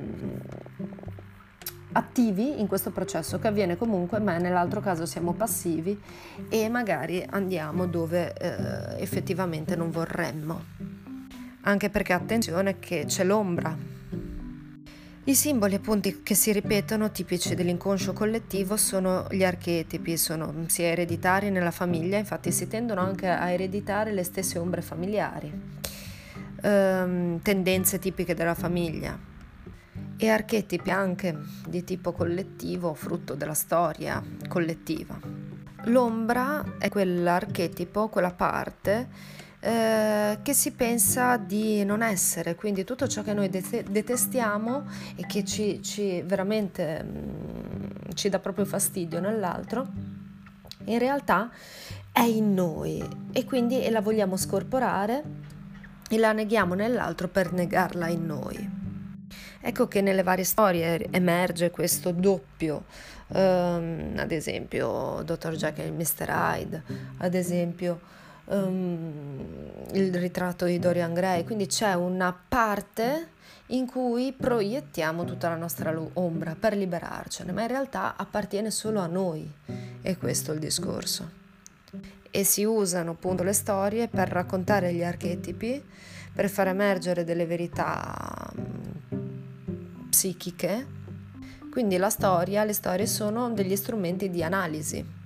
attivi 1.92 2.60
in 2.60 2.66
questo 2.66 2.90
processo 2.90 3.38
che 3.38 3.48
avviene 3.48 3.78
comunque, 3.78 4.20
ma 4.20 4.36
nell'altro 4.36 4.80
caso 4.80 5.06
siamo 5.06 5.32
passivi 5.32 5.98
e 6.50 6.68
magari 6.68 7.24
andiamo 7.30 7.86
dove 7.86 8.34
uh, 8.38 9.00
effettivamente 9.00 9.76
non 9.76 9.90
vorremmo 9.90 11.07
anche 11.62 11.90
perché 11.90 12.12
attenzione 12.12 12.78
che 12.78 13.04
c'è 13.06 13.24
l'ombra. 13.24 13.76
I 15.24 15.34
simboli 15.34 15.74
appunto 15.74 16.10
che 16.22 16.34
si 16.34 16.52
ripetono, 16.52 17.10
tipici 17.10 17.54
dell'inconscio 17.54 18.14
collettivo, 18.14 18.78
sono 18.78 19.26
gli 19.30 19.44
archetipi, 19.44 20.16
sono 20.16 20.64
sia 20.68 20.86
ereditari 20.86 21.50
nella 21.50 21.70
famiglia, 21.70 22.16
infatti 22.16 22.50
si 22.50 22.66
tendono 22.66 23.02
anche 23.02 23.28
a 23.28 23.50
ereditare 23.50 24.12
le 24.12 24.24
stesse 24.24 24.58
ombre 24.58 24.80
familiari, 24.80 25.52
ehm, 26.62 27.42
tendenze 27.42 27.98
tipiche 27.98 28.32
della 28.32 28.54
famiglia 28.54 29.18
e 30.16 30.28
archetipi 30.30 30.90
anche 30.90 31.36
di 31.66 31.84
tipo 31.84 32.12
collettivo, 32.12 32.94
frutto 32.94 33.34
della 33.34 33.52
storia 33.52 34.22
collettiva. 34.48 35.20
L'ombra 35.84 36.76
è 36.78 36.88
quell'archetipo, 36.88 38.08
quella 38.08 38.32
parte 38.32 39.08
eh, 39.60 40.38
che 40.40 40.52
si 40.54 40.70
pensa 40.70 41.36
di 41.36 41.84
non 41.84 42.02
essere, 42.02 42.54
quindi 42.54 42.84
tutto 42.84 43.08
ciò 43.08 43.22
che 43.22 43.34
noi 43.34 43.48
detestiamo 43.48 44.84
e 45.16 45.26
che 45.26 45.44
ci, 45.44 45.82
ci 45.82 46.22
veramente 46.22 47.02
mh, 47.02 47.08
mm, 47.08 48.10
ci 48.14 48.28
dà 48.28 48.38
proprio 48.38 48.64
fastidio 48.64 49.20
nell'altro, 49.20 49.86
in 50.84 50.98
realtà 50.98 51.50
è 52.12 52.22
in 52.22 52.54
noi 52.54 53.04
e 53.32 53.44
quindi 53.44 53.88
la 53.90 54.00
vogliamo 54.00 54.36
scorporare 54.36 55.22
e 56.08 56.18
la 56.18 56.32
neghiamo 56.32 56.74
nell'altro 56.74 57.28
per 57.28 57.52
negarla 57.52 58.08
in 58.08 58.26
noi. 58.26 58.76
Ecco 59.60 59.88
che 59.88 60.00
nelle 60.00 60.22
varie 60.22 60.44
storie 60.44 61.08
emerge 61.10 61.70
questo 61.70 62.12
doppio, 62.12 62.84
um, 63.28 64.14
ad 64.16 64.30
esempio 64.30 65.22
Dr. 65.24 65.54
Jekyll 65.56 65.86
e 65.86 65.90
Mr. 65.90 66.28
Hyde, 66.28 66.82
ad 67.18 67.34
esempio 67.34 68.00
um, 68.46 69.27
il 69.98 70.14
ritratto 70.14 70.64
di 70.64 70.78
Dorian 70.78 71.12
Gray, 71.12 71.44
quindi 71.44 71.66
c'è 71.66 71.94
una 71.94 72.32
parte 72.32 73.30
in 73.68 73.86
cui 73.86 74.32
proiettiamo 74.32 75.24
tutta 75.24 75.48
la 75.48 75.56
nostra 75.56 75.92
ombra 76.14 76.56
per 76.58 76.76
liberarcene, 76.76 77.52
ma 77.52 77.62
in 77.62 77.68
realtà 77.68 78.16
appartiene 78.16 78.70
solo 78.70 79.00
a 79.00 79.06
noi, 79.06 79.50
e 80.00 80.16
questo 80.16 80.52
è 80.52 80.54
il 80.54 80.60
discorso. 80.60 81.36
E 82.30 82.44
si 82.44 82.62
usano 82.64 83.12
appunto 83.12 83.42
le 83.42 83.52
storie 83.52 84.08
per 84.08 84.28
raccontare 84.28 84.92
gli 84.92 85.02
archetipi, 85.02 85.82
per 86.32 86.48
far 86.48 86.68
emergere 86.68 87.24
delle 87.24 87.46
verità 87.46 88.52
psichiche. 90.08 90.96
Quindi 91.70 91.96
la 91.96 92.10
storia, 92.10 92.64
le 92.64 92.72
storie 92.72 93.06
sono 93.06 93.50
degli 93.50 93.74
strumenti 93.76 94.30
di 94.30 94.42
analisi 94.42 95.16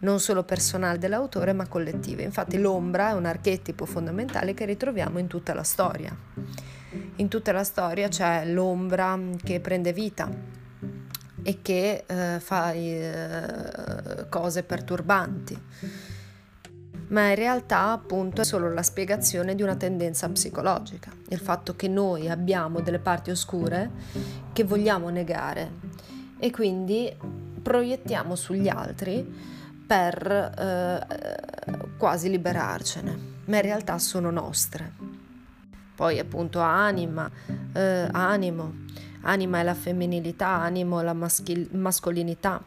non 0.00 0.20
solo 0.20 0.44
personale 0.44 0.98
dell'autore 0.98 1.52
ma 1.52 1.66
collettive. 1.66 2.22
Infatti 2.22 2.58
l'ombra 2.58 3.10
è 3.10 3.12
un 3.12 3.24
archetipo 3.24 3.84
fondamentale 3.84 4.54
che 4.54 4.64
ritroviamo 4.64 5.18
in 5.18 5.26
tutta 5.26 5.54
la 5.54 5.62
storia. 5.62 6.16
In 7.16 7.28
tutta 7.28 7.52
la 7.52 7.64
storia 7.64 8.08
c'è 8.08 8.46
l'ombra 8.46 9.18
che 9.42 9.60
prende 9.60 9.92
vita 9.92 10.28
e 11.42 11.58
che 11.62 12.04
eh, 12.06 12.40
fa 12.40 12.72
eh, 12.72 14.26
cose 14.28 14.62
perturbanti. 14.62 15.62
Ma 17.08 17.28
in 17.28 17.34
realtà 17.34 17.90
appunto 17.90 18.42
è 18.42 18.44
solo 18.44 18.72
la 18.72 18.84
spiegazione 18.84 19.56
di 19.56 19.62
una 19.62 19.74
tendenza 19.74 20.28
psicologica, 20.28 21.10
il 21.28 21.40
fatto 21.40 21.74
che 21.74 21.88
noi 21.88 22.28
abbiamo 22.28 22.80
delle 22.80 23.00
parti 23.00 23.30
oscure 23.30 23.90
che 24.52 24.62
vogliamo 24.62 25.08
negare 25.08 25.72
e 26.38 26.52
quindi 26.52 27.12
proiettiamo 27.62 28.36
sugli 28.36 28.68
altri 28.68 29.58
per 29.90 30.24
eh, 30.56 31.96
quasi 31.98 32.30
liberarcene, 32.30 33.18
ma 33.46 33.56
in 33.56 33.62
realtà 33.62 33.98
sono 33.98 34.30
nostre. 34.30 34.92
Poi 35.96 36.20
appunto 36.20 36.60
anima, 36.60 37.28
eh, 37.72 38.06
animo, 38.12 38.84
anima 39.22 39.58
è 39.58 39.64
la 39.64 39.74
femminilità, 39.74 40.46
animo 40.46 41.00
è 41.00 41.02
la 41.02 41.12
maschil- 41.12 41.70
mascolinità. 41.72 42.62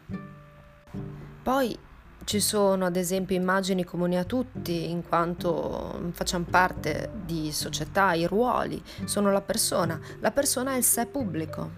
Poi 1.43 1.79
ci 2.25 2.41
sono 2.41 2.88
ad 2.88 2.97
esempio 2.97 3.38
immagini 3.38 3.86
comuni 3.86 4.17
a 4.17 4.25
tutti 4.25 4.89
in 4.89 5.07
quanto 5.07 6.12
facciamo 6.12 6.43
parte 6.49 7.09
di 7.23 7.53
società, 7.53 8.12
i 8.12 8.27
ruoli, 8.27 8.83
sono 9.05 9.31
la 9.31 9.41
persona, 9.41 9.97
la 10.19 10.31
persona 10.31 10.73
è 10.73 10.75
il 10.75 10.83
sé 10.83 11.05
pubblico, 11.05 11.71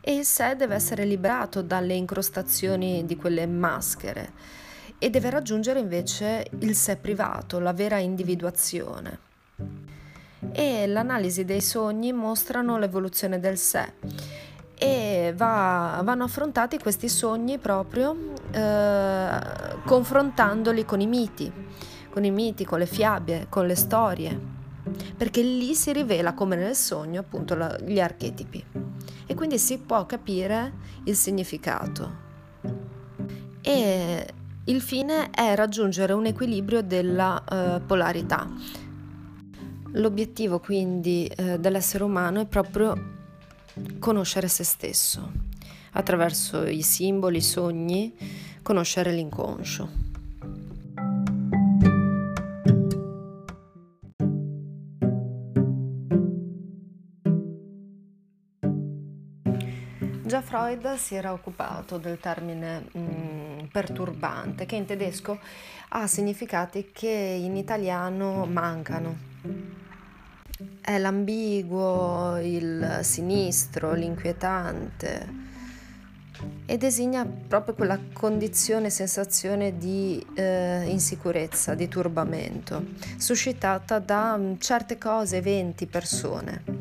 e 0.00 0.14
il 0.14 0.24
sé 0.24 0.56
deve 0.56 0.74
essere 0.74 1.04
liberato 1.04 1.62
dalle 1.62 1.94
incrostazioni 1.94 3.04
di 3.04 3.16
quelle 3.16 3.46
maschere 3.46 4.32
e 4.98 5.10
deve 5.10 5.30
raggiungere 5.30 5.78
invece 5.78 6.46
il 6.60 6.74
sé 6.74 6.96
privato, 6.96 7.58
la 7.58 7.72
vera 7.72 7.98
individuazione. 7.98 9.18
E 10.52 10.86
l'analisi 10.86 11.44
dei 11.44 11.60
sogni 11.60 12.12
mostrano 12.12 12.78
l'evoluzione 12.78 13.40
del 13.40 13.58
sé 13.58 13.92
e 14.74 15.34
va, 15.36 16.00
vanno 16.02 16.24
affrontati 16.24 16.78
questi 16.78 17.08
sogni 17.08 17.58
proprio 17.58 18.32
eh, 18.50 19.38
confrontandoli 19.84 20.84
con 20.86 21.00
i 21.00 21.06
miti, 21.06 21.52
con 22.10 22.24
i 22.24 22.30
miti, 22.30 22.64
con 22.64 22.78
le 22.78 22.86
fiabe, 22.86 23.46
con 23.50 23.66
le 23.66 23.74
storie 23.74 24.58
perché 25.16 25.42
lì 25.42 25.74
si 25.74 25.92
rivela 25.92 26.32
come 26.32 26.56
nel 26.56 26.74
sogno 26.74 27.20
appunto 27.20 27.54
la, 27.54 27.78
gli 27.80 28.00
archetipi 28.00 28.64
e 29.30 29.34
quindi 29.36 29.60
si 29.60 29.78
può 29.78 30.06
capire 30.06 30.72
il 31.04 31.14
significato. 31.14 32.14
E 33.60 34.26
il 34.64 34.80
fine 34.80 35.30
è 35.30 35.54
raggiungere 35.54 36.12
un 36.14 36.26
equilibrio 36.26 36.82
della 36.82 37.40
uh, 37.48 37.86
polarità. 37.86 38.50
L'obiettivo 39.92 40.58
quindi 40.58 41.30
uh, 41.36 41.58
dell'essere 41.58 42.02
umano 42.02 42.40
è 42.40 42.46
proprio 42.46 43.18
conoscere 44.00 44.48
se 44.48 44.64
stesso, 44.64 45.30
attraverso 45.92 46.66
i 46.66 46.82
simboli, 46.82 47.36
i 47.36 47.40
sogni, 47.40 48.12
conoscere 48.62 49.12
l'inconscio. 49.12 50.09
Freud 60.50 60.96
si 60.96 61.14
era 61.14 61.32
occupato 61.32 61.96
del 61.96 62.18
termine 62.18 62.86
mh, 62.90 62.98
mm, 62.98 63.58
perturbante, 63.70 64.66
che 64.66 64.74
in 64.74 64.84
tedesco 64.84 65.38
ha 65.90 66.08
significati 66.08 66.90
che 66.92 67.06
in 67.08 67.54
italiano 67.54 68.46
mancano. 68.46 69.16
È 70.80 70.98
l'ambiguo, 70.98 72.36
il 72.40 72.98
sinistro, 73.02 73.94
l'inquietante 73.94 75.28
e 76.66 76.76
designa 76.76 77.24
proprio 77.24 77.74
quella 77.74 78.00
condizione, 78.12 78.90
sensazione 78.90 79.78
di 79.78 80.24
eh, 80.34 80.84
insicurezza, 80.88 81.74
di 81.76 81.86
turbamento, 81.86 82.86
suscitata 83.16 84.00
da 84.00 84.36
mm, 84.36 84.54
certe 84.58 84.98
cose, 84.98 85.36
eventi, 85.36 85.86
persone. 85.86 86.79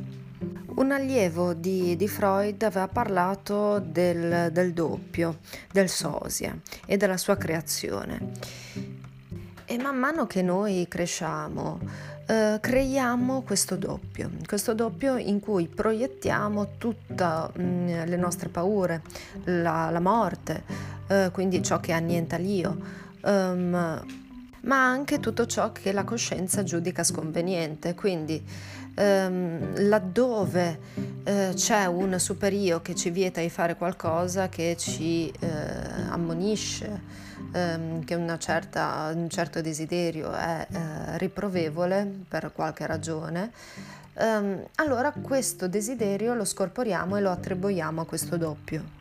Un 0.80 0.92
allievo 0.92 1.54
di, 1.54 1.98
di 1.98 2.08
Freud 2.08 2.64
aveva 2.64 2.88
parlato 2.88 3.80
del, 3.80 4.50
del 4.50 4.72
doppio, 4.72 5.40
del 5.74 5.90
sosia 5.90 6.58
e 6.86 6.96
della 6.96 7.18
sua 7.18 7.36
creazione. 7.36 8.32
E 9.66 9.78
man 9.78 9.98
mano 9.98 10.26
che 10.26 10.42
noi 10.42 10.86
cresciamo, 10.88 11.82
eh, 12.26 12.60
creiamo 12.62 13.42
questo 13.42 13.76
doppio, 13.76 14.32
questo 14.46 14.74
doppio 14.74 15.18
in 15.18 15.42
cui 15.42 15.68
proiettiamo 15.68 16.78
tutte 16.78 17.26
mm, 17.60 18.04
le 18.06 18.16
nostre 18.16 18.48
paure, 18.48 19.02
la, 19.44 19.90
la 19.90 20.00
morte, 20.00 20.64
eh, 21.08 21.30
quindi 21.34 21.62
ciò 21.62 21.82
che 21.82 21.92
annienta 21.92 22.38
l'io, 22.38 22.78
um, 23.24 24.06
ma 24.62 24.86
anche 24.86 25.20
tutto 25.20 25.46
ciò 25.46 25.74
che 25.74 25.92
la 25.92 26.06
coscienza 26.06 26.64
giudica 26.64 27.04
sconveniente. 27.04 27.96
Quindi 27.96 28.42
ehm, 29.00 29.88
laddove 29.88 30.80
eh, 31.24 31.52
c'è 31.56 31.86
un 31.86 32.20
superio 32.20 32.82
che 32.82 32.96
ci 32.96 33.10
vieta 33.10 33.40
di 33.40 33.50
fare 33.50 33.76
qualcosa, 33.76 34.50
che 34.50 34.76
ci 34.78 35.32
eh, 35.40 35.48
ammonisce, 36.10 37.02
ehm, 37.54 38.04
che 38.04 38.38
certa, 38.38 39.12
un 39.14 39.30
certo 39.30 39.62
desiderio 39.62 40.32
è 40.34 40.68
eh, 40.70 41.18
riprovevole 41.18 42.06
per 42.28 42.52
qualche 42.54 42.86
ragione, 42.86 43.52
ehm, 44.16 44.66
allora 44.76 45.12
questo 45.12 45.68
desiderio 45.68 46.34
lo 46.34 46.46
scorporiamo 46.46 47.16
e 47.16 47.22
lo 47.22 47.32
attribuiamo 47.32 48.02
a 48.02 48.06
questo 48.06 48.36
doppio. 48.36 48.98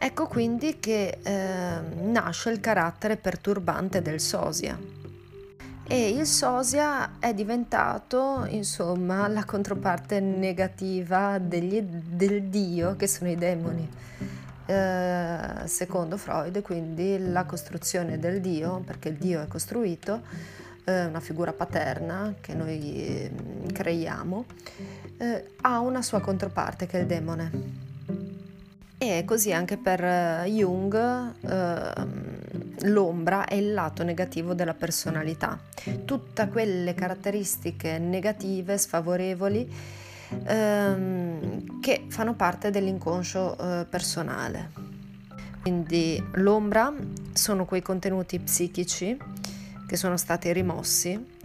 Ecco 0.00 0.26
quindi 0.28 0.78
che 0.78 1.18
eh, 1.22 1.80
nasce 2.02 2.50
il 2.50 2.60
carattere 2.60 3.16
perturbante 3.16 4.00
del 4.00 4.20
sosia. 4.20 4.97
E 5.90 6.10
il 6.10 6.26
sosia 6.26 7.18
è 7.18 7.32
diventato, 7.32 8.44
insomma, 8.50 9.26
la 9.26 9.46
controparte 9.46 10.20
negativa 10.20 11.38
degli, 11.38 11.80
del 11.80 12.42
Dio, 12.42 12.94
che 12.94 13.06
sono 13.06 13.30
i 13.30 13.36
demoni. 13.36 13.88
Eh, 14.66 15.38
secondo 15.64 16.18
Freud, 16.18 16.60
quindi 16.60 17.30
la 17.30 17.44
costruzione 17.44 18.18
del 18.18 18.42
Dio, 18.42 18.82
perché 18.84 19.08
il 19.08 19.16
Dio 19.16 19.40
è 19.40 19.46
costruito, 19.46 20.20
eh, 20.84 21.06
una 21.06 21.20
figura 21.20 21.54
paterna 21.54 22.34
che 22.38 22.52
noi 22.52 23.30
mm, 23.32 23.68
creiamo, 23.68 24.44
eh, 25.16 25.52
ha 25.62 25.80
una 25.80 26.02
sua 26.02 26.20
controparte 26.20 26.84
che 26.84 26.98
è 26.98 27.00
il 27.00 27.06
demone. 27.06 27.87
E 29.00 29.24
così 29.24 29.52
anche 29.52 29.76
per 29.76 30.02
eh, 30.02 30.44
Jung 30.48 30.94
eh, 31.48 32.88
l'ombra 32.88 33.44
è 33.44 33.54
il 33.54 33.72
lato 33.72 34.02
negativo 34.02 34.54
della 34.54 34.74
personalità. 34.74 35.56
Tutte 36.04 36.48
quelle 36.48 36.94
caratteristiche 36.94 37.98
negative, 37.98 38.76
sfavorevoli, 38.76 39.72
ehm, 40.44 41.80
che 41.80 42.06
fanno 42.08 42.34
parte 42.34 42.70
dell'inconscio 42.70 43.56
eh, 43.56 43.86
personale. 43.88 44.70
Quindi 45.62 46.20
l'ombra 46.32 46.92
sono 47.32 47.66
quei 47.66 47.82
contenuti 47.82 48.40
psichici 48.40 49.16
che 49.86 49.96
sono 49.96 50.16
stati 50.16 50.52
rimossi 50.52 51.36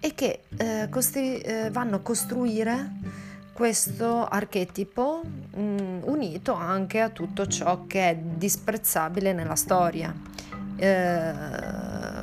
e 0.00 0.14
che 0.14 0.40
eh, 0.56 0.88
costri- 0.90 1.40
eh, 1.40 1.70
vanno 1.70 1.96
a 1.96 2.00
costruire 2.00 2.90
questo 3.56 4.26
archetipo 4.26 5.22
mh, 5.24 5.60
mm, 5.60 5.98
unito 6.02 6.52
anche 6.52 7.00
a 7.00 7.08
tutto 7.08 7.46
ciò 7.46 7.86
che 7.86 8.10
è 8.10 8.14
disprezzabile 8.14 9.32
nella 9.32 9.54
storia. 9.54 10.14
Eh, 10.76 11.32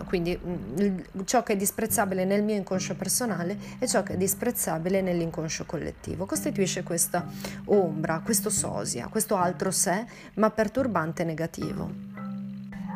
quindi 0.05 0.37
mh, 0.37 0.83
mm, 0.83 0.99
ciò 1.25 1.41
che 1.41 1.53
è 1.53 1.55
disprezzabile 1.57 2.23
nel 2.23 2.43
mio 2.43 2.53
inconscio 2.53 2.93
personale 2.93 3.57
e 3.79 3.87
ciò 3.87 4.03
che 4.03 4.13
è 4.13 4.17
disprezzabile 4.17 5.01
nell'inconscio 5.01 5.65
collettivo 5.65 6.27
costituisce 6.27 6.83
questa 6.83 7.25
ombra, 7.65 8.21
questo 8.23 8.51
sosia, 8.51 9.07
questo 9.07 9.35
altro 9.35 9.71
sé, 9.71 10.05
ma 10.35 10.51
perturbante 10.51 11.23
negativo. 11.23 12.12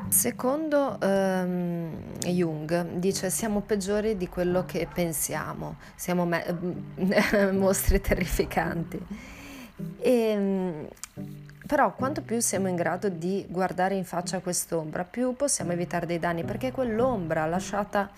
Secondo 0.10 0.98
um, 1.02 1.92
Jung 2.20 2.94
dice 2.94 3.30
siamo 3.30 3.62
peggiori 3.62 4.16
di 4.16 4.30
quello 4.30 4.66
che 4.66 4.88
pensiamo, 4.92 5.76
siamo 5.96 6.26
me- 6.26 6.46
mostri 7.52 8.00
terrificanti. 8.00 9.00
E, 10.00 10.12
ehm, 10.12 10.88
però 11.68 11.94
quanto 11.94 12.22
più 12.22 12.40
siamo 12.40 12.70
in 12.70 12.76
grado 12.76 13.10
di 13.10 13.46
guardare 13.50 13.96
in 13.96 14.06
faccia 14.06 14.40
quest'ombra, 14.40 15.04
più 15.04 15.36
possiamo 15.36 15.74
evitare 15.74 16.06
dei 16.06 16.20
danni, 16.20 16.44
perché 16.44 16.70
è 16.70 16.72
quell'ombra 16.72 17.46
lasciata 17.46 18.10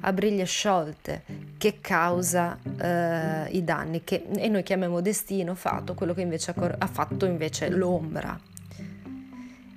a 0.00 0.12
briglie 0.12 0.44
sciolte 0.44 1.22
che 1.56 1.78
causa 1.80 2.58
eh, 2.78 3.48
i 3.50 3.62
danni, 3.62 4.02
che, 4.02 4.26
e 4.36 4.48
noi 4.48 4.64
chiamiamo 4.64 5.00
destino, 5.00 5.54
fatto, 5.54 5.94
quello 5.94 6.12
che 6.12 6.22
invece 6.22 6.52
ha 6.56 6.86
fatto 6.86 7.26
invece 7.26 7.70
l'ombra 7.70 8.38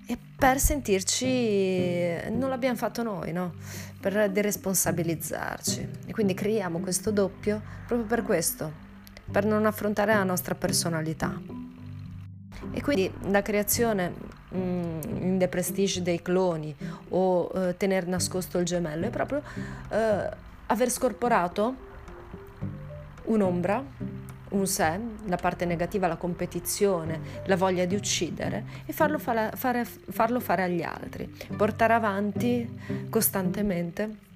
e 0.05 0.17
per 0.37 0.59
sentirci 0.59 2.29
non 2.31 2.49
l'abbiamo 2.49 2.75
fatto 2.75 3.03
noi, 3.03 3.31
no? 3.31 3.53
Per 3.99 4.29
deresponsabilizzarci. 4.29 5.87
E 6.05 6.11
quindi 6.11 6.33
creiamo 6.33 6.79
questo 6.79 7.11
doppio 7.11 7.61
proprio 7.87 8.07
per 8.07 8.23
questo, 8.23 8.71
per 9.31 9.45
non 9.45 9.65
affrontare 9.65 10.13
la 10.13 10.23
nostra 10.23 10.55
personalità. 10.55 11.39
E 12.71 12.81
quindi 12.81 13.11
la 13.29 13.41
creazione 13.41 14.13
mm, 14.55 14.99
in 15.21 15.37
The 15.37 15.47
Prestige 15.47 16.01
dei 16.01 16.21
cloni 16.21 16.75
o 17.09 17.51
eh, 17.53 17.77
tenere 17.77 18.05
nascosto 18.07 18.57
il 18.57 18.65
gemello 18.65 19.05
è 19.05 19.09
proprio 19.09 19.41
eh, 19.89 20.29
aver 20.67 20.89
scorporato 20.89 21.91
un'ombra 23.25 23.83
un 24.53 24.67
sé, 24.67 24.99
la 25.25 25.35
parte 25.35 25.65
negativa, 25.65 26.07
la 26.07 26.15
competizione, 26.15 27.19
la 27.45 27.55
voglia 27.55 27.85
di 27.85 27.95
uccidere 27.95 28.63
e 28.85 28.93
farlo 28.93 29.19
fare, 29.19 29.51
fare, 29.55 29.85
farlo 29.85 30.39
fare 30.39 30.63
agli 30.63 30.81
altri, 30.81 31.31
portare 31.55 31.93
avanti 31.93 32.79
costantemente 33.09 34.31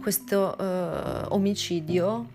questo 0.00 0.56
uh, 0.58 1.34
omicidio 1.34 2.30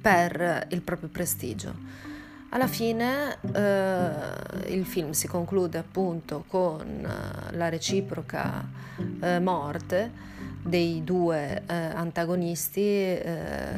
per 0.00 0.66
il 0.70 0.82
proprio 0.82 1.08
prestigio. 1.08 2.02
Alla 2.50 2.66
fine 2.66 3.38
uh, 3.40 4.72
il 4.72 4.84
film 4.84 5.10
si 5.10 5.26
conclude 5.26 5.78
appunto 5.78 6.44
con 6.46 6.86
uh, 6.86 7.56
la 7.56 7.68
reciproca 7.68 8.82
morte 9.40 10.12
dei 10.64 11.04
due 11.04 11.62
eh, 11.66 11.74
antagonisti 11.74 12.80
eh, 12.80 13.76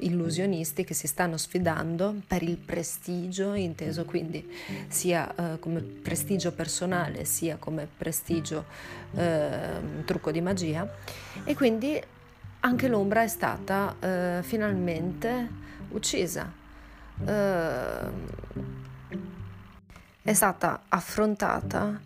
illusionisti 0.00 0.82
che 0.82 0.94
si 0.94 1.06
stanno 1.06 1.36
sfidando 1.36 2.14
per 2.26 2.42
il 2.42 2.56
prestigio, 2.56 3.52
inteso 3.52 4.06
quindi 4.06 4.50
sia 4.88 5.34
eh, 5.34 5.58
come 5.58 5.80
prestigio 5.80 6.52
personale 6.52 7.26
sia 7.26 7.56
come 7.56 7.86
prestigio 7.94 8.64
ehm, 9.14 10.04
trucco 10.04 10.30
di 10.30 10.40
magia 10.40 10.90
e 11.44 11.54
quindi 11.54 12.00
anche 12.60 12.88
l'ombra 12.88 13.22
è 13.22 13.28
stata 13.28 13.96
eh, 14.00 14.38
finalmente 14.42 15.48
uccisa. 15.90 16.50
Ehm, 17.26 18.26
è 20.22 20.32
stata 20.32 20.82
affrontata 20.88 22.00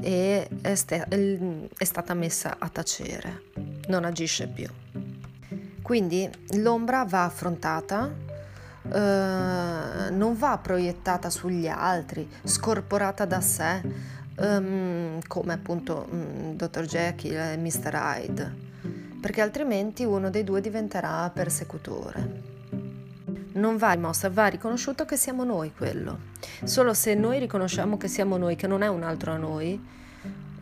e 0.00 0.48
è, 0.60 0.74
st- 0.74 1.08
è 1.76 1.84
stata 1.84 2.14
messa 2.14 2.56
a 2.58 2.68
tacere, 2.68 3.42
non 3.88 4.04
agisce 4.04 4.46
più. 4.48 4.68
Quindi 5.82 6.30
l'ombra 6.56 7.04
va 7.04 7.24
affrontata, 7.24 8.10
eh, 8.84 10.10
non 10.10 10.34
va 10.36 10.58
proiettata 10.58 11.28
sugli 11.28 11.68
altri, 11.68 12.28
scorporata 12.44 13.24
da 13.24 13.40
sé, 13.40 13.82
ehm, 14.38 15.20
come 15.26 15.52
appunto 15.52 16.08
mm, 16.12 16.52
Dr. 16.52 16.84
Jekyll 16.84 17.36
e 17.36 17.56
Mr. 17.56 17.94
Hyde, 17.94 18.54
perché 19.20 19.40
altrimenti 19.40 20.04
uno 20.04 20.30
dei 20.30 20.44
due 20.44 20.60
diventerà 20.60 21.30
persecutore 21.30 22.51
non 23.54 23.76
va 23.76 23.92
rimossa, 23.92 24.30
va 24.30 24.46
riconosciuto 24.46 25.04
che 25.04 25.16
siamo 25.16 25.44
noi 25.44 25.72
quello. 25.76 26.18
Solo 26.64 26.94
se 26.94 27.14
noi 27.14 27.38
riconosciamo 27.38 27.96
che 27.96 28.08
siamo 28.08 28.36
noi, 28.36 28.56
che 28.56 28.66
non 28.66 28.82
è 28.82 28.88
un 28.88 29.02
altro 29.02 29.32
a 29.32 29.36
noi, 29.36 29.80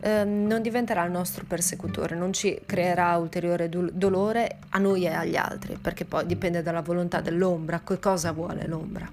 eh, 0.01 0.23
non 0.23 0.61
diventerà 0.61 1.05
il 1.05 1.11
nostro 1.11 1.45
persecutore, 1.47 2.15
non 2.15 2.33
ci 2.33 2.59
creerà 2.65 3.15
ulteriore 3.17 3.69
do- 3.69 3.89
dolore 3.91 4.57
a 4.69 4.79
noi 4.79 5.05
e 5.05 5.13
agli 5.13 5.35
altri, 5.35 5.77
perché 5.79 6.05
poi 6.05 6.25
dipende 6.25 6.63
dalla 6.63 6.81
volontà 6.81 7.21
dell'ombra, 7.21 7.81
che 7.85 7.99
cosa 7.99 8.31
vuole 8.31 8.67
l'ombra. 8.67 9.09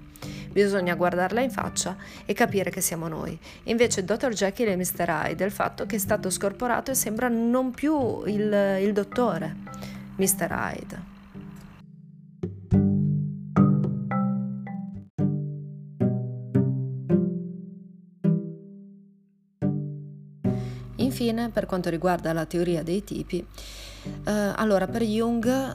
Bisogna 0.51 0.95
guardarla 0.95 1.41
in 1.41 1.51
faccia 1.51 1.95
e 2.25 2.33
capire 2.33 2.71
che 2.71 2.81
siamo 2.81 3.07
noi. 3.07 3.37
Invece 3.65 4.03
Dr. 4.03 4.29
Jekyll 4.29 4.69
e 4.69 4.75
Mr. 4.75 5.07
Hyde, 5.07 5.45
il 5.45 5.51
fatto 5.51 5.85
che 5.85 5.97
è 5.97 5.99
stato 5.99 6.31
scorporato 6.31 6.89
e 6.89 6.95
sembra 6.95 7.27
non 7.27 7.71
più 7.71 8.23
il, 8.25 8.79
il 8.81 8.91
dottore, 8.91 9.55
Mr. 10.15 10.47
Hyde. 10.49 11.08
Infine, 21.19 21.49
per 21.49 21.65
quanto 21.65 21.89
riguarda 21.89 22.31
la 22.31 22.45
teoria 22.45 22.81
dei 22.81 23.03
tipi, 23.03 23.45
eh, 24.23 24.31
allora 24.55 24.87
per 24.87 25.03
Jung 25.03 25.73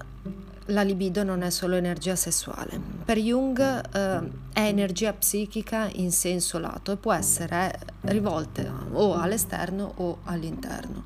la 0.69 0.83
libido 0.83 1.23
non 1.23 1.43
è 1.43 1.51
solo 1.51 1.77
energia 1.77 2.17
sessuale. 2.17 2.81
Per 3.05 3.19
Jung 3.19 3.61
eh, 3.61 4.31
è 4.55 4.61
energia 4.61 5.13
psichica 5.13 5.91
in 5.93 6.13
senso 6.13 6.59
lato 6.59 6.93
e 6.93 6.97
può 6.97 7.13
essere 7.13 7.79
rivolta 8.05 8.63
o 8.93 9.17
all'esterno 9.17 9.93
o 9.97 10.21
all'interno. 10.25 11.05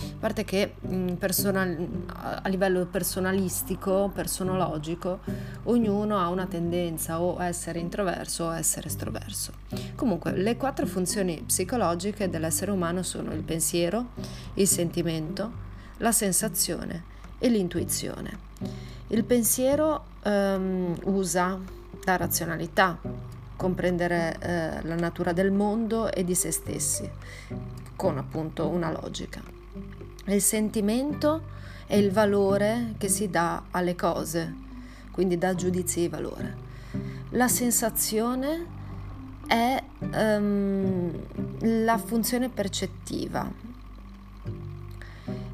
A 0.00 0.16
parte 0.20 0.44
che 0.44 0.74
mm, 0.86 1.14
personal, 1.14 1.88
a 2.42 2.48
livello 2.48 2.86
personalistico, 2.86 4.10
personologico, 4.14 5.20
ognuno 5.64 6.18
ha 6.18 6.28
una 6.28 6.46
tendenza 6.46 7.20
o 7.20 7.36
a 7.36 7.46
essere 7.46 7.78
introverso 7.78 8.44
o 8.44 8.48
a 8.48 8.58
essere 8.58 8.88
estroverso. 8.88 9.52
Comunque, 9.94 10.32
le 10.32 10.56
quattro 10.56 10.86
funzioni 10.86 11.42
psicologiche 11.46 12.28
dell'essere 12.28 12.70
umano 12.70 13.02
sono 13.02 13.32
il 13.32 13.42
pensiero, 13.42 14.08
il 14.54 14.66
sentimento, 14.66 15.68
la 15.98 16.12
sensazione 16.12 17.04
e 17.38 17.48
l'intuizione. 17.48 18.48
Il 19.08 19.24
pensiero 19.24 20.04
ehm, 20.22 20.96
usa 21.04 21.58
la 22.04 22.16
razionalità, 22.16 22.98
comprendere 23.56 24.36
eh, 24.40 24.82
la 24.82 24.94
natura 24.94 25.32
del 25.32 25.50
mondo 25.50 26.12
e 26.12 26.24
di 26.24 26.34
se 26.34 26.50
stessi, 26.50 27.08
con 27.96 28.18
appunto 28.18 28.68
una 28.68 28.90
logica. 28.90 29.59
Il 30.30 30.40
sentimento 30.40 31.42
è 31.86 31.96
il 31.96 32.12
valore 32.12 32.94
che 32.98 33.08
si 33.08 33.28
dà 33.28 33.64
alle 33.72 33.96
cose, 33.96 34.54
quindi 35.10 35.36
dà 35.36 35.56
giudizi 35.56 36.02
di 36.02 36.08
valore. 36.08 36.56
La 37.30 37.48
sensazione 37.48 38.64
è 39.48 39.82
um, 39.98 41.10
la 41.82 41.98
funzione 41.98 42.48
percettiva. 42.48 43.50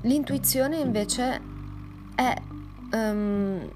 L'intuizione 0.02 0.76
invece 0.76 1.40
è 2.14 2.34
um, 2.92 3.70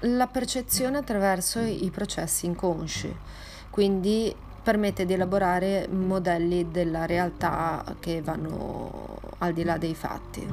la 0.00 0.26
percezione 0.26 0.96
attraverso 0.96 1.60
i 1.60 1.90
processi 1.92 2.46
inconsci, 2.46 3.14
quindi 3.68 4.34
permette 4.62 5.04
di 5.04 5.12
elaborare 5.12 5.88
modelli 5.88 6.70
della 6.70 7.06
realtà 7.06 7.84
che 7.98 8.22
vanno 8.22 9.18
al 9.38 9.52
di 9.52 9.64
là 9.64 9.76
dei 9.76 9.94
fatti. 9.94 10.46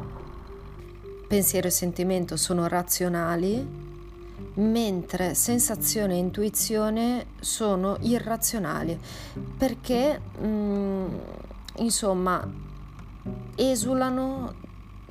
Pensiero 1.28 1.68
e 1.68 1.72
sentimento 1.72 2.36
sono 2.38 2.68
razionali, 2.68 3.88
mentre 4.56 5.36
sensazione 5.36 6.16
e 6.16 6.18
intuizione 6.18 7.26
sono 7.40 7.98
irrazionali 8.02 9.00
perché 9.58 10.20
mh, 10.20 10.46
mm, 10.46 11.06
insomma 11.78 12.46
esulano 13.56 14.54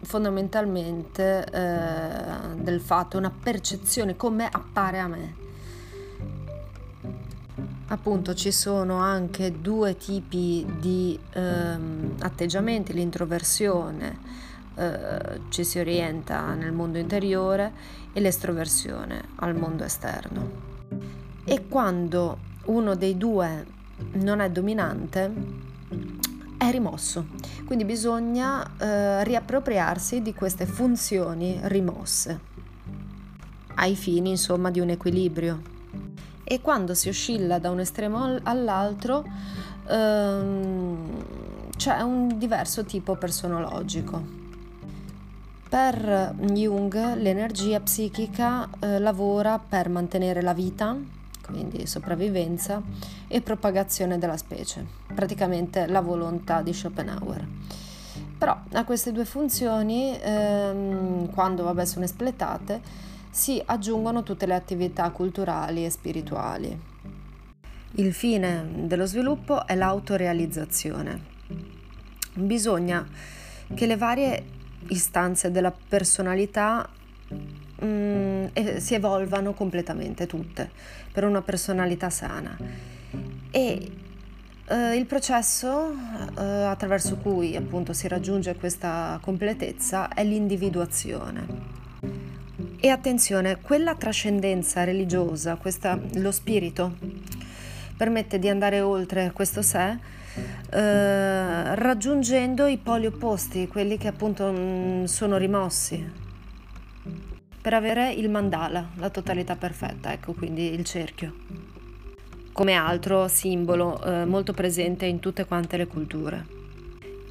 fondamentalmente 0.03 1.45
eh, 1.45 2.55
del 2.57 2.81
fatto, 2.81 3.19
una 3.19 3.31
percezione 3.31 4.17
come 4.17 4.49
appare 4.51 4.99
a 4.99 5.07
me. 5.07 5.47
Appunto 7.91 8.35
ci 8.35 8.53
sono 8.53 8.99
anche 8.99 9.61
due 9.61 9.97
tipi 9.97 10.67
di 10.79 11.19
ehm, 11.33 12.17
atteggiamenti, 12.21 12.93
l'introversione 12.93 14.19
eh, 14.79 15.41
ci 15.49 15.65
si 15.65 15.79
orienta 15.79 16.55
nel 16.55 16.73
mondo 16.73 16.99
interiore 16.99 17.73
e 18.13 18.21
l'estroversione 18.21 19.29
al 19.37 19.57
mondo 19.57 19.85
esterno. 19.85 20.67
E 21.45 21.67
quando 21.67 22.39
uno 22.67 22.95
dei 22.95 23.17
due 23.17 23.67
non 24.13 24.41
è 24.41 24.51
dominante, 24.51 25.33
è 26.59 26.71
rimosso. 26.71 27.27
Quindi 27.65 27.85
bisogna 27.85 28.77
eh, 28.77 29.25
riappropriarsi 29.25 30.23
di 30.23 30.35
queste 30.35 30.67
funzioni 30.67 31.59
rimosse 31.63 32.39
ai 33.75 33.97
fini, 33.97 34.31
insomma, 34.31 34.71
di 34.71 34.81
un 34.81 34.91
equilibrio. 34.91 35.78
E 36.51 36.63
quando 36.63 36.95
si 36.95 37.11
oscilla 37.11 37.59
da 37.59 37.69
un 37.69 37.81
estremo 37.81 38.39
all'altro, 38.43 39.23
ehm, 39.87 40.97
c'è 41.77 42.01
un 42.01 42.39
diverso 42.39 42.85
tipo 42.85 43.17
personologico. 43.17 44.37
Per 45.69 46.35
Jung 46.39 47.17
l'energia 47.17 47.81
psichica 47.81 48.67
eh, 48.81 48.99
lavora 48.99 49.59
per 49.59 49.91
mantenere 49.91 50.41
la 50.41 50.55
vita, 50.55 50.97
quindi 51.45 51.87
sopravvivenza 51.87 52.81
e 53.27 53.43
propagazione 53.43 54.17
della 54.17 54.39
specie, 54.39 54.87
praticamente 55.15 55.87
la 55.87 56.01
volontà 56.01 56.63
di 56.63 56.73
Schopenhauer. 56.73 57.47
Però 58.39 58.57
a 58.73 58.85
queste 58.85 59.13
due 59.13 59.27
funzioni, 59.27 60.19
ehm, 60.19 61.31
quando 61.31 61.65
vabbè, 61.65 61.85
sono 61.85 62.07
espletate, 62.07 63.08
si 63.31 63.63
aggiungono 63.65 64.23
tutte 64.23 64.47
le 64.47 64.55
attività 64.55 65.11
culturali 65.11 65.85
e 65.85 65.91
spirituali. 65.91 66.81
Il 67.93 68.13
fine 68.13 68.67
dello 68.85 69.07
sviluppo 69.07 69.67
è 69.67 69.75
l'autorealizzazione. 69.75 71.21
Bisogna 72.35 73.07
che 73.75 73.87
le 73.87 73.97
varie 73.97 74.45
istanze 74.89 75.51
della 75.51 75.73
personalità 75.73 76.89
mm, 77.85 78.47
si 78.77 78.95
evolvano 78.95 79.53
completamente 79.53 80.27
tutte 80.27 80.71
per 81.13 81.25
una 81.25 81.43
personalità 81.43 82.11
sana. 82.11 82.57
E 83.51 83.93
eh, 84.67 84.97
il 84.97 85.07
processo 85.07 85.91
eh, 86.37 86.43
attraverso 86.43 87.17
cui 87.17 87.57
appunto 87.57 87.93
si 87.93 88.07
raggiunge 88.07 88.55
questa 88.55 89.19
completezza 89.23 90.09
è 90.09 90.23
l'individuazione. 90.23 91.47
E 92.81 92.91
attenzione, 92.91 93.59
quella 93.61 93.97
trascendenza 93.97 94.85
religiosa, 94.85 95.57
questa, 95.57 95.99
lo 96.15 96.31
spirito, 96.31 96.97
permette 97.97 98.39
di 98.39 98.49
andare 98.49 98.81
oltre 98.81 99.33
questo 99.33 99.63
sé 99.63 99.99
eh, 100.71 101.75
raggiungendo 101.75 102.67
i 102.67 102.77
poli 102.77 103.07
opposti, 103.07 103.67
quelli 103.67 103.99
che 103.99 104.07
appunto 104.07 104.53
mh, 104.53 104.59
mm, 104.59 105.05
sono 105.05 105.37
rimossi, 105.39 106.09
per 107.61 107.75
avere 107.75 108.13
il 108.13 108.31
mandala, 108.31 108.91
la 108.95 109.11
totalità 109.11 109.57
perfetta, 109.57 110.13
ecco 110.13 110.33
quindi 110.33 110.73
il 110.73 110.85
cerchio, 110.85 111.35
come 112.53 112.75
altro 112.75 113.27
simbolo 113.27 114.01
eh, 114.05 114.25
molto 114.25 114.53
presente 114.53 115.07
in 115.07 115.19
tutte 115.19 115.47
quante 115.47 115.77
le 115.77 115.87
culture. 115.89 116.58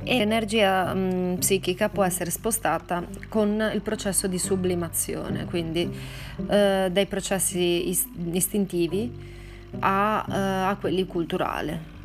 E 0.03 0.17
l'energia 0.17 0.93
mh, 0.93 0.99
mm, 0.99 1.33
psichica 1.35 1.89
può 1.89 2.03
essere 2.03 2.31
spostata 2.31 3.03
con 3.29 3.71
il 3.73 3.81
processo 3.81 4.27
di 4.27 4.37
sublimazione, 4.37 5.45
quindi 5.45 5.89
eh, 6.47 6.89
dai 6.91 7.05
processi 7.07 7.89
ist- 7.89 8.07
istintivi 8.31 9.11
a, 9.79 10.25
eh, 10.29 10.69
a 10.69 10.77
quelli 10.79 11.05
culturali 11.05 11.95